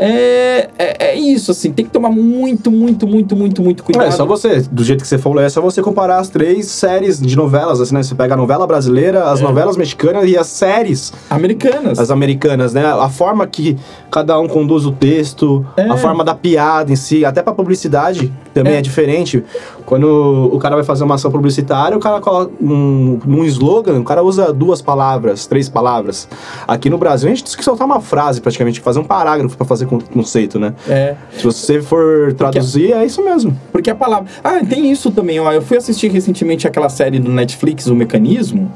[0.00, 4.06] é, é, é isso, assim, tem que tomar muito, muito, muito, muito, muito cuidado.
[4.06, 7.20] É só você, do jeito que você falou, é só você comparar as três séries
[7.20, 8.02] de novelas, assim, né?
[8.02, 9.22] Você pega a novela brasileira, É.
[9.24, 11.98] as novelas mexicanas e as séries, Americanas.
[11.98, 12.84] as americanas, né?
[12.86, 13.76] A forma que
[14.10, 15.82] cada um conduz o texto, É.
[15.82, 18.78] a forma da piada em si, até pra publicidade também É.
[18.78, 19.44] é, diferente.
[19.90, 24.04] Quando o cara vai fazer uma ação publicitária, o cara coloca um, num slogan, o
[24.04, 26.28] cara usa duas palavras, três palavras.
[26.68, 29.66] Aqui no Brasil, a gente tem que soltar uma frase praticamente, fazer um parágrafo pra
[29.66, 30.74] fazer con- conceito, né?
[30.88, 33.58] É, Se você for traduzir, é isso mesmo.
[33.72, 34.26] porque a palavra.
[34.44, 35.50] Ah, tem isso também, ó.
[35.52, 38.70] Eu fui assistir recentemente aquela série do Netflix, O Mecanismo,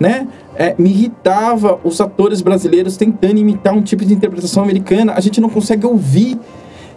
[0.00, 0.26] né?
[0.54, 5.12] É, me irritava os atores brasileiros tentando imitar um tipo de interpretação americana.
[5.14, 6.40] A gente não consegue ouvir.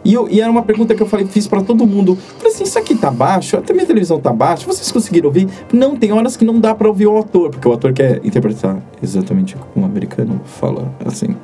[0.03, 2.17] E, eu- e era uma pergunta que eu falei, fiz pra todo mundo.
[2.37, 3.57] Falei assim, isso aqui tá baixo?
[3.57, 4.65] Até minha televisão tá baixa?
[4.65, 5.47] Vocês conseguiram ouvir?
[5.73, 8.77] Não, tem horas que não dá pra ouvir o ator, porque o ator quer interpretar
[9.03, 11.35] exatamente como um americano fala, assim.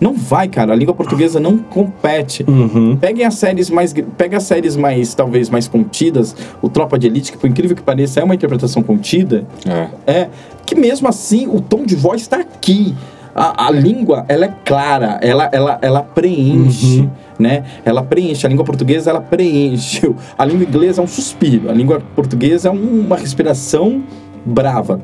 [0.00, 0.72] Não vai, cara.
[0.72, 2.44] A língua portuguesa não compete.
[2.48, 2.96] Uhum.
[2.96, 3.94] Peguem as séries mais.
[4.18, 6.34] Pega as séries mais, talvez, mais contidas.
[6.60, 9.44] O Tropa de Elite, que por incrível que pareça, é uma interpretação contida.
[9.64, 9.88] É.
[10.12, 10.28] É.
[10.66, 12.94] Que mesmo assim, o tom de voz está aqui.
[13.34, 17.08] A, a língua, ela é clara, ela, ela, ela preenche,
[17.38, 17.64] né?
[17.84, 18.46] Ela preenche.
[18.46, 20.14] A língua portuguesa, ela preenche.
[20.38, 21.68] A língua inglesa é um suspiro.
[21.70, 24.02] A língua portuguesa é um- uma respiração
[24.44, 25.00] brava.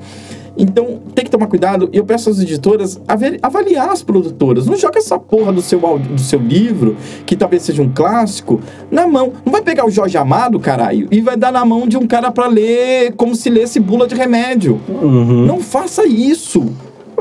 [0.59, 1.89] Então, tem que tomar cuidado.
[1.93, 3.01] E eu peço às editoras
[3.41, 4.67] avaliar as produtoras.
[4.67, 8.61] Não joga essa porra do seu, áudio- do seu livro, que talvez seja um clássico,
[8.91, 9.33] na mão.
[9.45, 12.31] Não vai pegar o Jorge Amado, caralho, e vai dar na mão de um cara
[12.31, 14.79] pra ler como se lesse bula de remédio.
[14.89, 15.47] Uhum.
[15.47, 16.67] Não faça isso.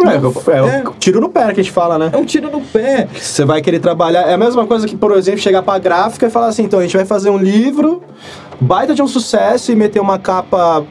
[0.07, 2.09] É, é, é, é, o tiro no pé que a gente fala, né?
[2.13, 3.07] é um tiro no pé.
[3.13, 4.21] Você vai querer trabalhar.
[4.21, 6.83] É a mesma coisa que, por exemplo, chegar pra gráfica e falar assim: então a
[6.83, 8.01] gente vai fazer um livro,
[8.59, 10.85] baita de um sucesso e meter uma capa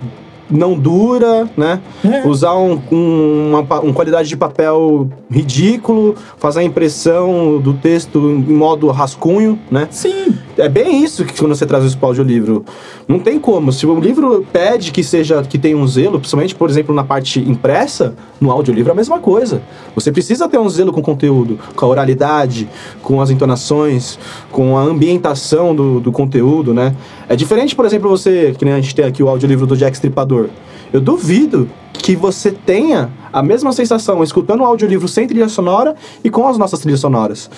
[0.50, 1.80] não dura, né?
[2.04, 2.26] É.
[2.26, 8.52] Usar um, um, uma, uma qualidade de papel ridículo, fazer a impressão do texto em
[8.52, 9.88] modo rascunho, né?
[9.90, 10.34] Sim.
[10.58, 12.64] É bem isso que quando você traz isso para o audiolivro.
[13.06, 13.72] Não tem como.
[13.72, 17.38] Se o livro pede que seja que tenha um zelo, principalmente, por exemplo, na parte
[17.38, 19.62] impressa, no audiolivro é a mesma coisa.
[19.94, 22.68] Você precisa ter um zelo com o conteúdo, com a oralidade,
[23.02, 24.18] com as entonações,
[24.50, 26.92] com a ambientação do, do conteúdo, né?
[27.28, 30.48] É diferente, por exemplo, você, que a gente tem aqui o audiolivro do Jack Stripador.
[30.92, 36.30] Eu duvido que você tenha a mesma sensação escutando o audiolivro sem trilha sonora e
[36.30, 37.50] com as nossas trilhas sonoras.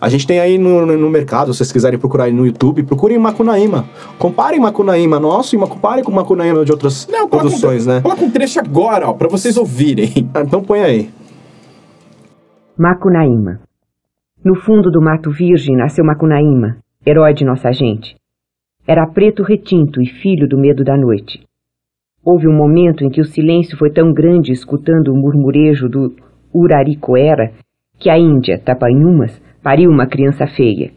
[0.00, 3.18] A gente tem aí no, no- mercado, se vocês quiserem procurar aí no YouTube, procurem
[3.18, 3.84] Macunaíma.
[4.18, 8.00] Comparem Macunaíma nosso e comparem com Macunaíma de outras Não, produções, um, né?
[8.00, 10.30] Coloca um trecho agora, ó, pra vocês ouvirem.
[10.32, 11.10] Ah, Então põe aí.
[12.78, 13.60] Macunaíma.
[14.44, 18.14] No fundo do mato virgem nasceu Macunaíma, herói de nossa gente.
[18.86, 21.40] Era preto retinto e filho do medo da noite.
[22.24, 26.14] Houve um momento em que o silêncio foi tão grande escutando o murmurejo do
[26.54, 27.52] Uraricoera
[27.98, 30.92] que a Índia, Tapanhumas, pariu uma criança feia.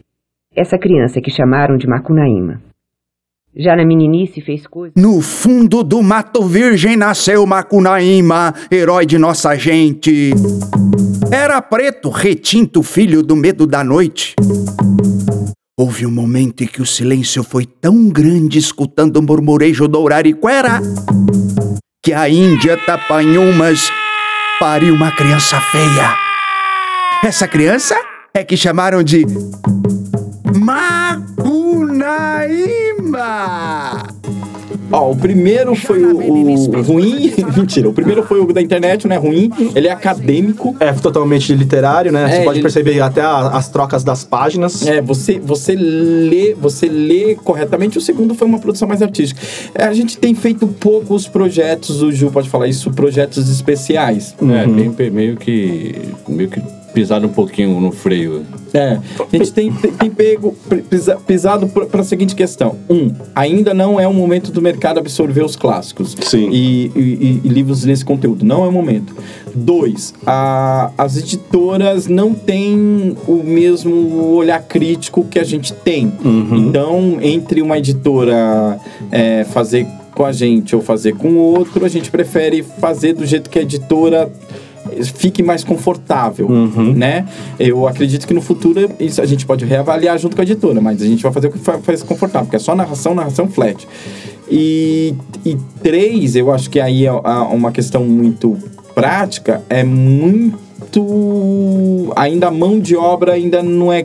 [0.54, 2.60] Essa criança que chamaram de Macunaíma.
[3.54, 4.94] Já na meninice fez coisas.
[4.96, 10.30] No fundo do Mato Virgem nasceu Macunaíma, herói de nossa gente.
[11.30, 14.34] Era preto, retinto, filho do medo da noite.
[15.82, 20.80] Houve um momento em que o silêncio foi tão grande, escutando o murmurejo do Urariquera,
[22.00, 23.90] que a Índia Tapanhumas
[24.60, 26.16] pariu uma criança feia.
[27.24, 27.96] Essa criança
[28.32, 29.26] é que chamaram de
[30.54, 31.32] Macunaíma.
[34.92, 37.32] Ó, o primeiro foi o, o ruim.
[37.56, 39.50] Mentira, o primeiro foi o da internet, não é ruim.
[39.74, 40.76] Ele é acadêmico.
[40.78, 42.24] É totalmente literário, né?
[42.24, 44.86] É, você pode ele- perceber até a- as trocas das páginas.
[44.86, 47.96] É, você, você lê, você lê corretamente.
[47.98, 49.40] O segundo foi uma produção mais artística.
[49.74, 54.34] É, a gente tem feito poucos projetos, o Ju pode falar isso, projetos especiais.
[54.42, 55.94] É, meio, meio que.
[56.28, 56.60] meio que
[56.92, 58.44] pisado um pouquinho no freio.
[58.74, 60.56] É, a gente tem, tem, tem pego,
[60.88, 62.76] pisa- pisado para a seguinte questão.
[62.88, 66.16] Um, ainda não é o momento do mercado absorver os clássicos.
[66.22, 66.48] Sim.
[66.50, 68.44] E, e- e livros nesse conteúdo.
[68.44, 69.14] Não é o momento.
[69.54, 76.12] Dois, a- as editoras não têm o mesmo olhar crítico que a gente tem.
[76.52, 78.78] Então, entre uma editora
[79.10, 83.48] é, fazer com a gente ou fazer com outro, a gente prefere fazer do jeito
[83.48, 84.30] que a editora
[85.14, 86.92] fique mais confortável, Uhum.
[86.92, 87.26] né?
[87.58, 91.00] Eu acredito que no futuro isso a gente pode reavaliar junto com a editora, mas
[91.02, 93.86] a gente vai fazer o que fa- faz confortável, porque é só narração, narração flat.
[94.50, 95.14] E,
[95.44, 98.56] e três, eu acho que aí é uma questão muito
[98.94, 100.60] prática, é muito.
[102.16, 104.04] Ainda a mão de obra ainda não é.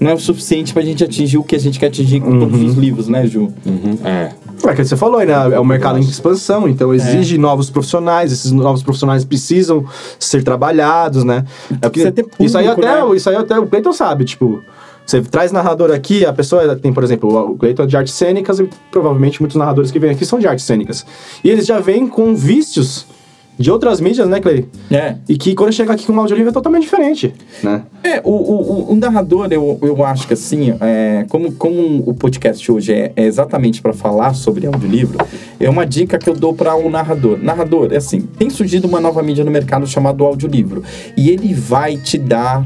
[0.00, 2.60] Não é o suficiente pra gente atingir o que a gente quer atingir com todos
[2.62, 3.48] os livros, né, Ju?
[3.66, 4.30] Uhum, É.
[4.72, 5.32] É que você falou né?
[5.32, 9.84] É um mercado em expansão, então exige novos profissionais, esses novos profissionais precisam
[10.18, 11.44] ser trabalhados, né?
[11.80, 13.16] É Precisa ter isso aí público, até, né?
[13.16, 14.62] isso aí até o Cleiton sabe, tipo,
[15.06, 18.60] você traz narrador aqui, a pessoa tem, por exemplo, o Cleiton é de artes cênicas
[18.60, 21.06] e provavelmente muitos narradores que vêm aqui são de artes cênicas.
[21.42, 23.06] E eles já vêm com vícios
[23.58, 24.66] de outras mídias, né, Clay?
[24.90, 25.16] É.
[25.28, 27.82] E que quando chega aqui com um audiolivro é totalmente diferente, né?
[28.04, 32.70] É, o, o, o- narrador, eu, eu acho que assim, é, como, como o podcast
[32.70, 35.18] hoje é, é exatamente para falar sobre audiolivro,
[35.58, 37.38] é uma dica que eu dou para o narrador.
[37.42, 40.82] Narrador, é assim, tem surgido uma nova mídia no mercado chamado audiolivro.
[41.16, 42.64] E ele vai te dar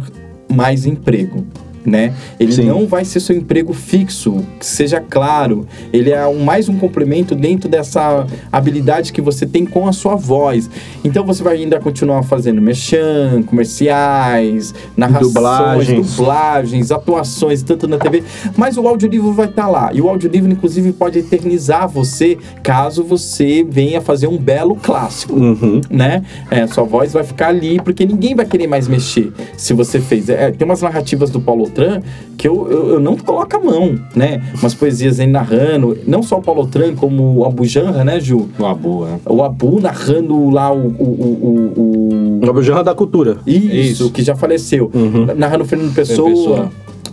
[0.52, 1.46] mais emprego.
[1.84, 2.14] Né?
[2.38, 2.64] Ele Sim.
[2.64, 5.66] não vai ser seu emprego fixo, que seja claro.
[5.92, 10.14] Ele é um, mais um complemento dentro dessa habilidade que você tem com a sua
[10.14, 10.70] voz.
[11.04, 16.16] Então você vai ainda continuar fazendo merchan, comerciais, narrações, Dublagens.
[16.16, 18.22] dublagens, atuações, tanto na TV,
[18.56, 19.90] mas o audiolivro vai estar lá.
[19.92, 25.34] E o audiolivro, inclusive, pode eternizar você caso você venha fazer um belo clássico.
[25.34, 25.80] Uhum.
[25.90, 26.22] Né?
[26.50, 30.28] É, sua voz vai ficar ali, porque ninguém vai querer mais mexer se você fez.
[30.28, 32.02] É, tem umas narrativas do Paulo Otran
[32.36, 34.42] que eu, eu, eu não coloco a mão, né?
[34.58, 38.48] Umas poesias aí narrando, não só o Paulo Otran, como o Abu Janra, né, Ju?
[38.58, 39.30] O Abu, é.
[39.32, 43.38] O Abu narrando lá o- o- o- o, o O Janra da cultura.
[43.46, 43.70] isso,
[44.04, 44.10] Isso.
[44.10, 44.90] que já faleceu.
[45.36, 46.70] Narrando Fernando Pessoa, Pessoa.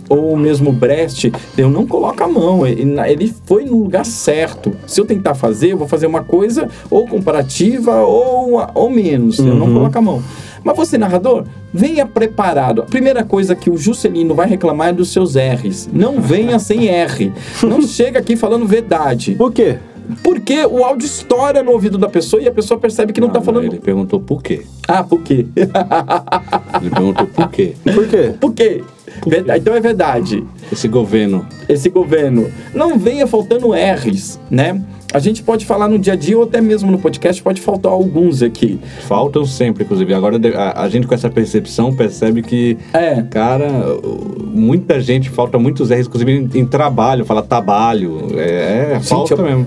[0.08, 2.66] ou mesmo Brecht, eu não coloco a mão.
[2.66, 4.72] Ele, ele foi no lugar certo.
[4.86, 9.38] Se eu tentar fazer, eu vou fazer uma coisa ou comparativa ou, ou menos.
[9.38, 10.20] Eu não coloco a mão.
[10.64, 12.82] Mas você, narrador, venha preparado.
[12.82, 15.88] A primeira coisa que o Juscelino vai reclamar é dos seus R's.
[15.92, 17.32] Não venha sem R.
[17.62, 19.34] Não chega aqui falando verdade.
[19.34, 19.78] Por quê?
[20.24, 23.40] Porque o áudio estoura no ouvido da pessoa e a pessoa percebe que não, tá
[23.40, 23.64] falando.
[23.66, 24.62] Ele perguntou por quê.
[24.88, 25.46] Ah, por quê?
[26.80, 27.74] Ele perguntou por quê.
[27.94, 28.34] Por quê?
[28.40, 28.84] Por quê?
[29.26, 30.44] Verda- Então é verdade.
[30.72, 31.46] Esse governo.
[31.68, 34.82] Esse governo não venha faltando R's, né?
[35.12, 37.90] A gente pode falar no dia a dia ou até mesmo no podcast, pode faltar
[37.90, 38.78] alguns aqui.
[39.00, 40.14] Faltam sempre, inclusive.
[40.14, 43.20] Agora a, a gente com essa percepção percebe que, É.
[43.22, 43.68] cara,
[44.46, 48.28] muita gente, falta muitos R's, inclusive em, em trabalho, fala trabalho.
[48.36, 49.66] É, é falta Gente, mesmo.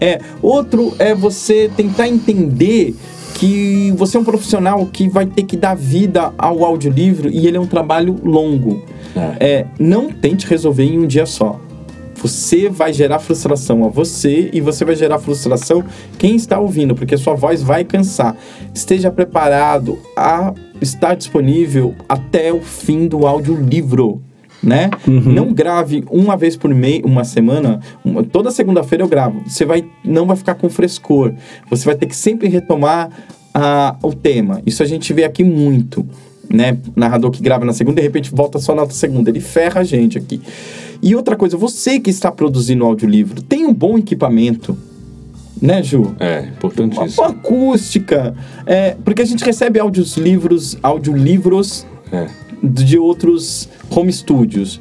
[0.00, 2.94] É, outro é você tentar entender
[3.34, 7.56] que você é um profissional que vai ter que dar vida ao audiolivro e ele
[7.56, 8.82] é um trabalho longo.
[9.38, 11.60] É, não tente resolver em um dia só.
[12.20, 15.84] Você vai gerar frustração a você e você vai gerar frustração
[16.18, 18.36] quem está ouvindo, porque sua voz vai cansar.
[18.74, 24.22] Esteja preparado a estar disponível até o fim do audiolivro.
[24.60, 24.90] Né?
[25.06, 29.40] Não grave uma vez por mês, uma semana, uma- toda segunda-feira eu gravo.
[29.46, 31.32] Você vai, não vai ficar com frescor.
[31.70, 33.08] Você vai ter que sempre retomar
[33.54, 34.60] ah, o tema.
[34.66, 36.04] Isso a gente vê aqui muito
[36.50, 36.78] né?
[36.96, 39.30] Narrador que grava na segunda e de repente volta só na segunda.
[39.30, 40.40] Ele ferra a gente aqui.
[41.02, 44.76] E outra coisa, você que está produzindo audiolivro, tem um bom equipamento,
[45.60, 46.14] né, Ju?
[46.18, 47.10] É, Uma importantíssimo.
[47.16, 48.34] boa acústica.
[48.66, 52.26] É, porque a gente recebe áudios livros, audiolivros É.
[52.62, 54.80] de outros home studios.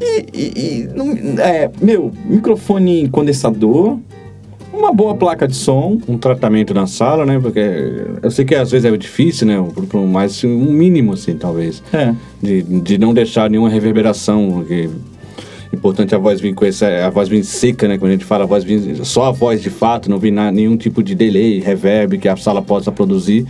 [0.00, 0.52] E, e-
[0.84, 1.12] e não-
[1.42, 3.98] é, meu, microfone condensador,
[4.78, 5.98] uma boa placa de som.
[6.08, 7.38] um tratamento na sala, né?
[7.40, 7.60] Porque
[8.22, 9.56] eu sei que às vezes é difícil, né?
[10.10, 11.82] Mas um mínimo, assim, talvez.
[11.92, 12.14] É.
[12.42, 14.50] De, de não deixar nenhuma reverberação.
[14.52, 14.88] Porque
[15.72, 16.86] é importante a voz vir com essa.
[17.06, 17.98] A voz vir seca, né?
[17.98, 19.04] Quando a gente fala a voz vir.
[19.04, 22.62] Só a voz de fato, não vir nenhum tipo de delay, reverb que a sala
[22.62, 23.46] possa produzir.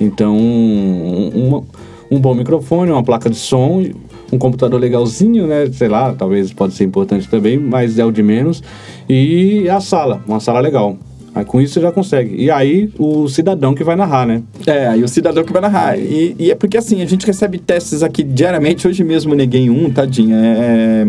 [0.00, 1.62] Então, um, uma-
[2.10, 3.84] um bom microfone, uma placa de som,
[4.32, 5.66] um computador legalzinho, né?
[5.66, 8.62] Sei lá, talvez pode ser importante também, mas é o de menos.
[9.08, 10.96] E a sala, uma sala legal.
[11.34, 12.34] Aí com isso você já consegue.
[12.36, 14.42] E aí o cidadão que vai narrar, né?
[14.66, 15.98] É, aí o cidadão que vai narrar.
[15.98, 18.86] E, e é porque assim, a gente recebe testes aqui diariamente.
[18.86, 20.36] Hoje mesmo neguei um, tadinha.
[20.36, 21.06] É,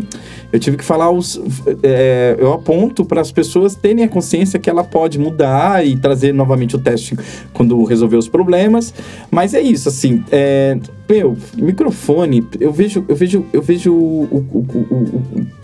[0.54, 1.42] eu tive que falar os.
[1.84, 6.34] é, eu aponto para as pessoas terem a consciência que ela pode mudar e trazer
[6.34, 7.18] novamente o teste
[7.54, 8.94] quando resolver os problemas.
[9.30, 10.24] Mas é isso, assim.
[10.32, 10.78] É,
[11.10, 15.63] meu, microfone, eu vejo, eu vejo, eu vejo o- o- o- o-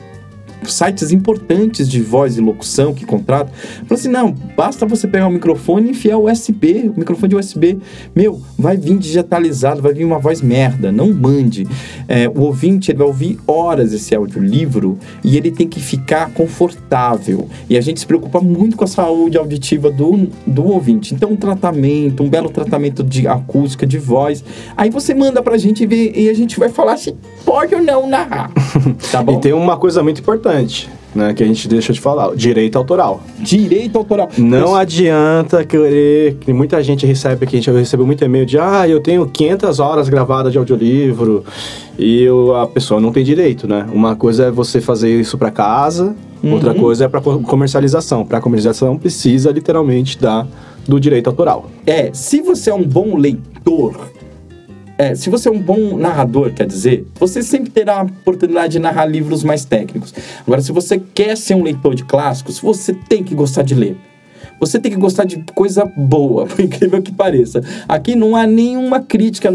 [0.64, 3.54] sites importantes de voz e locução que contratam.
[3.54, 7.36] Falam assim: não, basta você pegar o microfone e enfiar o USB, o microfone de
[7.36, 7.78] USB.
[8.16, 10.92] Meu, vai vir digitalizado, vai vir uma voz merda.
[10.92, 11.68] Não mande.
[12.08, 17.48] É, o ouvinte ele vai ouvir horas esse audiolivro e ele tem que ficar confortável.
[17.70, 21.14] E a gente se preocupa muito com a saúde auditiva do, do ouvinte.
[21.14, 24.44] Então, um tratamento, um belo tratamento de acústica, de voz.
[24.76, 28.08] Aí você manda pra gente ver e a gente vai falar se pode ou não
[28.08, 28.52] narrar.
[29.12, 29.38] Tá bom?
[29.38, 30.49] E tem uma coisa muito importante,
[31.16, 33.22] né, que a gente deixa de falar, direito autoral.
[33.40, 34.30] Direito autoral.
[34.38, 38.60] Não Mas- adianta querer, que muita gente recebe, que a gente recebeu muito e-mail de,
[38.60, 41.44] ah, eu tenho 500 horas gravadas de audiolivro,
[41.98, 43.88] e eu- a pessoa não tem direito, né?
[43.92, 48.24] Uma coisa é você fazer isso para casa, outra coisa é para comercialização.
[48.26, 50.46] Para comercialização precisa literalmente da,
[50.88, 51.70] do direito autoral.
[51.86, 53.96] É, se você é um bom leitor,
[55.00, 58.80] é, se você é um bom narrador, quer dizer, você sempre terá a oportunidade de
[58.80, 60.14] narrar livros mais técnicos.
[60.46, 63.96] Agora, se você quer ser um leitor de clássicos, você tem que gostar de ler.
[64.60, 67.64] Você tem que gostar de coisa boa, por incrível que pareça.
[67.88, 69.50] Aqui não há nenhuma crítica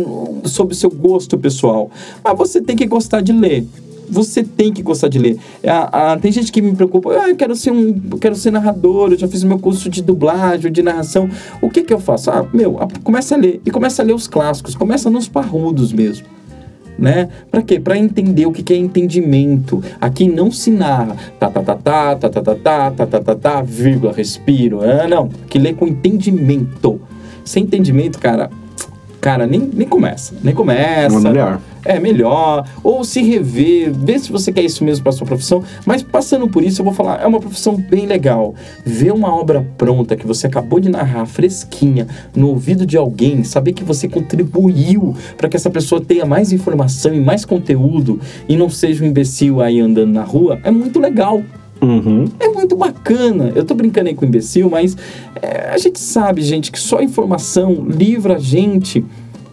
[0.45, 1.91] sobre o seu gosto pessoal,
[2.25, 3.67] mas você tem que gostar de ler.
[4.09, 5.39] Você tem que gostar de ler.
[5.67, 9.13] Ah, ah, tem gente que me preocupa, ah, eu quero ser um, quero ser narrador,
[9.13, 11.29] eu já fiz meu curso de dublagem, de narração.
[11.61, 12.31] O que que eu faço?
[12.31, 15.93] Ah, meu, ah, começa a ler e começa a ler os clássicos, começa nos parrudos
[15.93, 16.27] mesmo
[16.99, 17.29] né?
[17.51, 17.81] Para quê?
[17.81, 19.83] Para entender o que, que é entendimento.
[20.01, 23.35] Aqui não se narra tá tá tá tá tá tá tá tá tá tá tá
[23.35, 24.81] tá vírgula respiro.
[24.83, 27.01] Ah, não, que lê com entendimento.
[27.45, 28.51] Sem entendimento, cara,
[29.25, 31.17] cara nem, nem começa, nem começa.
[31.17, 31.61] É melhor.
[31.83, 35.63] É melhor, ou se rever, ver se você quer isso mesmo para sua profissão.
[35.87, 38.55] Mas passando por isso, eu vou falar, é uma profissão bem legal.
[38.85, 42.07] Ver uma obra pronta que você acabou de narrar, fresquinha,
[42.37, 47.15] no ouvido de alguém, saber que você contribuiu para que essa pessoa tenha mais informação
[47.15, 51.43] e mais conteúdo e não seja um imbecil aí andando na rua, é muito legal.
[51.81, 52.25] Uhum.
[52.41, 53.53] É muito bacana.
[53.55, 54.97] Eu tô brincando aí com o imbecil, mas
[55.41, 59.05] é, a gente sabe, gente, que só informação livra a gente.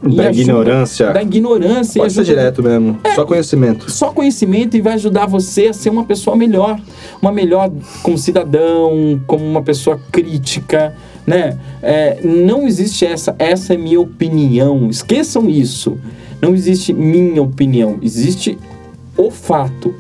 [0.03, 1.11] Da ajuda- ignorância.
[1.11, 2.01] Da ignorância.
[2.01, 3.91] Pode ser direto mesmo, só conhecimento.
[3.91, 6.80] só conhecimento e vai ajudar você a ser uma pessoa melhor,
[7.22, 10.95] uma melhor como cidadão, como uma pessoa crítica,
[11.28, 11.55] né?
[11.84, 14.89] É, não existe essa, essa é minha opinião.
[14.89, 15.99] Esqueçam isso.
[16.41, 18.57] Não existe minha opinião, existe
[19.15, 19.93] o fato.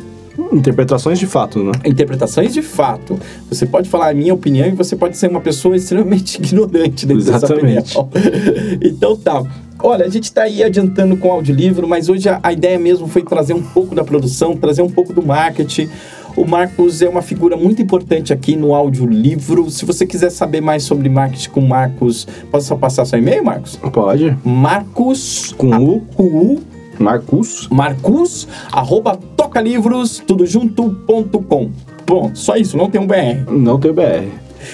[0.51, 1.71] Interpretações de fato, né?
[1.85, 3.19] Interpretações de fato.
[3.49, 7.21] Você pode falar a minha opinião e você pode ser uma pessoa extremamente ignorante dentro
[7.21, 7.75] Exatamente.
[7.75, 8.79] dessa opinião.
[8.81, 9.43] então tá.
[9.83, 13.07] Olha, a gente está aí adiantando com o audiolivro, mas hoje a, a ideia mesmo
[13.07, 15.89] foi trazer um pouco da produção, trazer um pouco do marketing.
[16.35, 19.69] O Marcos é uma figura muito importante aqui no audiolivro.
[19.69, 23.43] Se você quiser saber mais sobre marketing com o Marcos, posso só passar seu e-mail,
[23.43, 23.75] Marcos?
[23.75, 24.37] Pode.
[24.45, 26.01] Marcos Com U.
[26.15, 26.61] com U
[27.01, 27.67] Marcus.
[27.69, 29.19] Marcus, arroba
[29.51, 31.69] tocalivros, tudo junto, ponto com.
[32.07, 33.51] Bom, só isso, não tem um BR.
[33.51, 34.29] Não tem BR.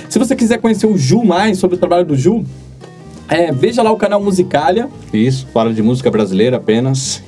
[0.08, 2.46] Se você quiser conhecer o Ju mais sobre o trabalho do Ju,
[3.30, 4.88] é, veja lá o canal Musicalia.
[5.14, 7.22] Isso, fala de música brasileira apenas.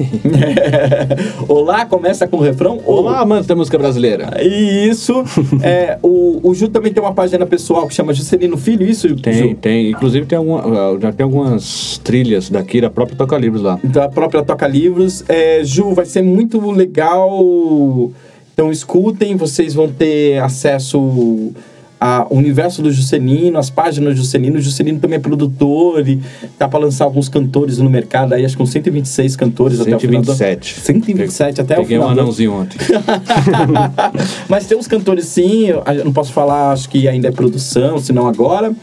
[1.47, 2.79] Olá, começa com o refrão.
[2.85, 4.41] Olá, amante da música brasileira.
[4.43, 5.23] Isso.
[5.61, 9.33] É, o, o Ju também tem uma página pessoal que chama Juscelino Filho, isso, Tem,
[9.33, 9.55] Ju?
[9.55, 9.89] tem.
[9.91, 13.79] Inclusive tem alguma, ah, já tem algumas trilhas daqui da própria Toca Livros lá.
[13.83, 15.23] da própria Toca Livros.
[15.27, 18.11] É, Ju, vai ser muito legal.
[18.53, 21.51] Então escutem, vocês vão ter acesso
[21.99, 24.57] ao universo do Juscelino, as páginas do Juscelino.
[24.57, 26.19] O Juscelino também é produtor e
[26.57, 29.99] tá para lançar alguns cantores no mercado aí, acho que uns 126 cantores até o
[29.99, 30.21] final.
[30.21, 30.79] do- 127.
[30.79, 32.11] 127 até o Peguei final.
[32.11, 32.77] um do- anãozinho ontem.
[34.47, 35.67] Mas tem uns cantores sim,
[36.03, 38.73] não posso falar, acho que ainda é produção, senão agora.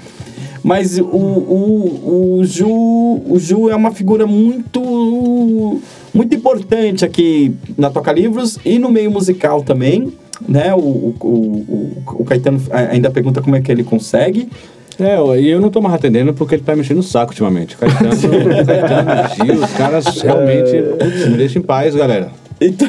[0.63, 5.81] Mas o, o, o, Ju, o Ju é uma figura muito,
[6.13, 10.13] muito importante aqui na Toca Livros e no meio musical também.
[10.47, 10.75] Né?
[10.75, 14.49] O, o, o, o Caetano ainda pergunta como é que ele consegue.
[14.99, 17.77] É, e eu não tô mais atendendo porque ele tá mexendo no saco ultimamente.
[17.77, 18.11] Caetano,
[18.65, 22.31] Caetano Gil, os caras realmente putz, me deixam em paz, galera.
[22.61, 22.89] Então,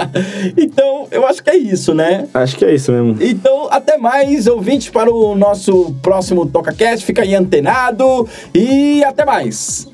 [0.56, 2.26] então, eu acho que é isso, né?
[2.32, 3.16] Acho que é isso mesmo.
[3.20, 7.04] Então, até mais, ouvinte, para o nosso próximo TocaCast.
[7.04, 9.86] Fica aí antenado e até mais.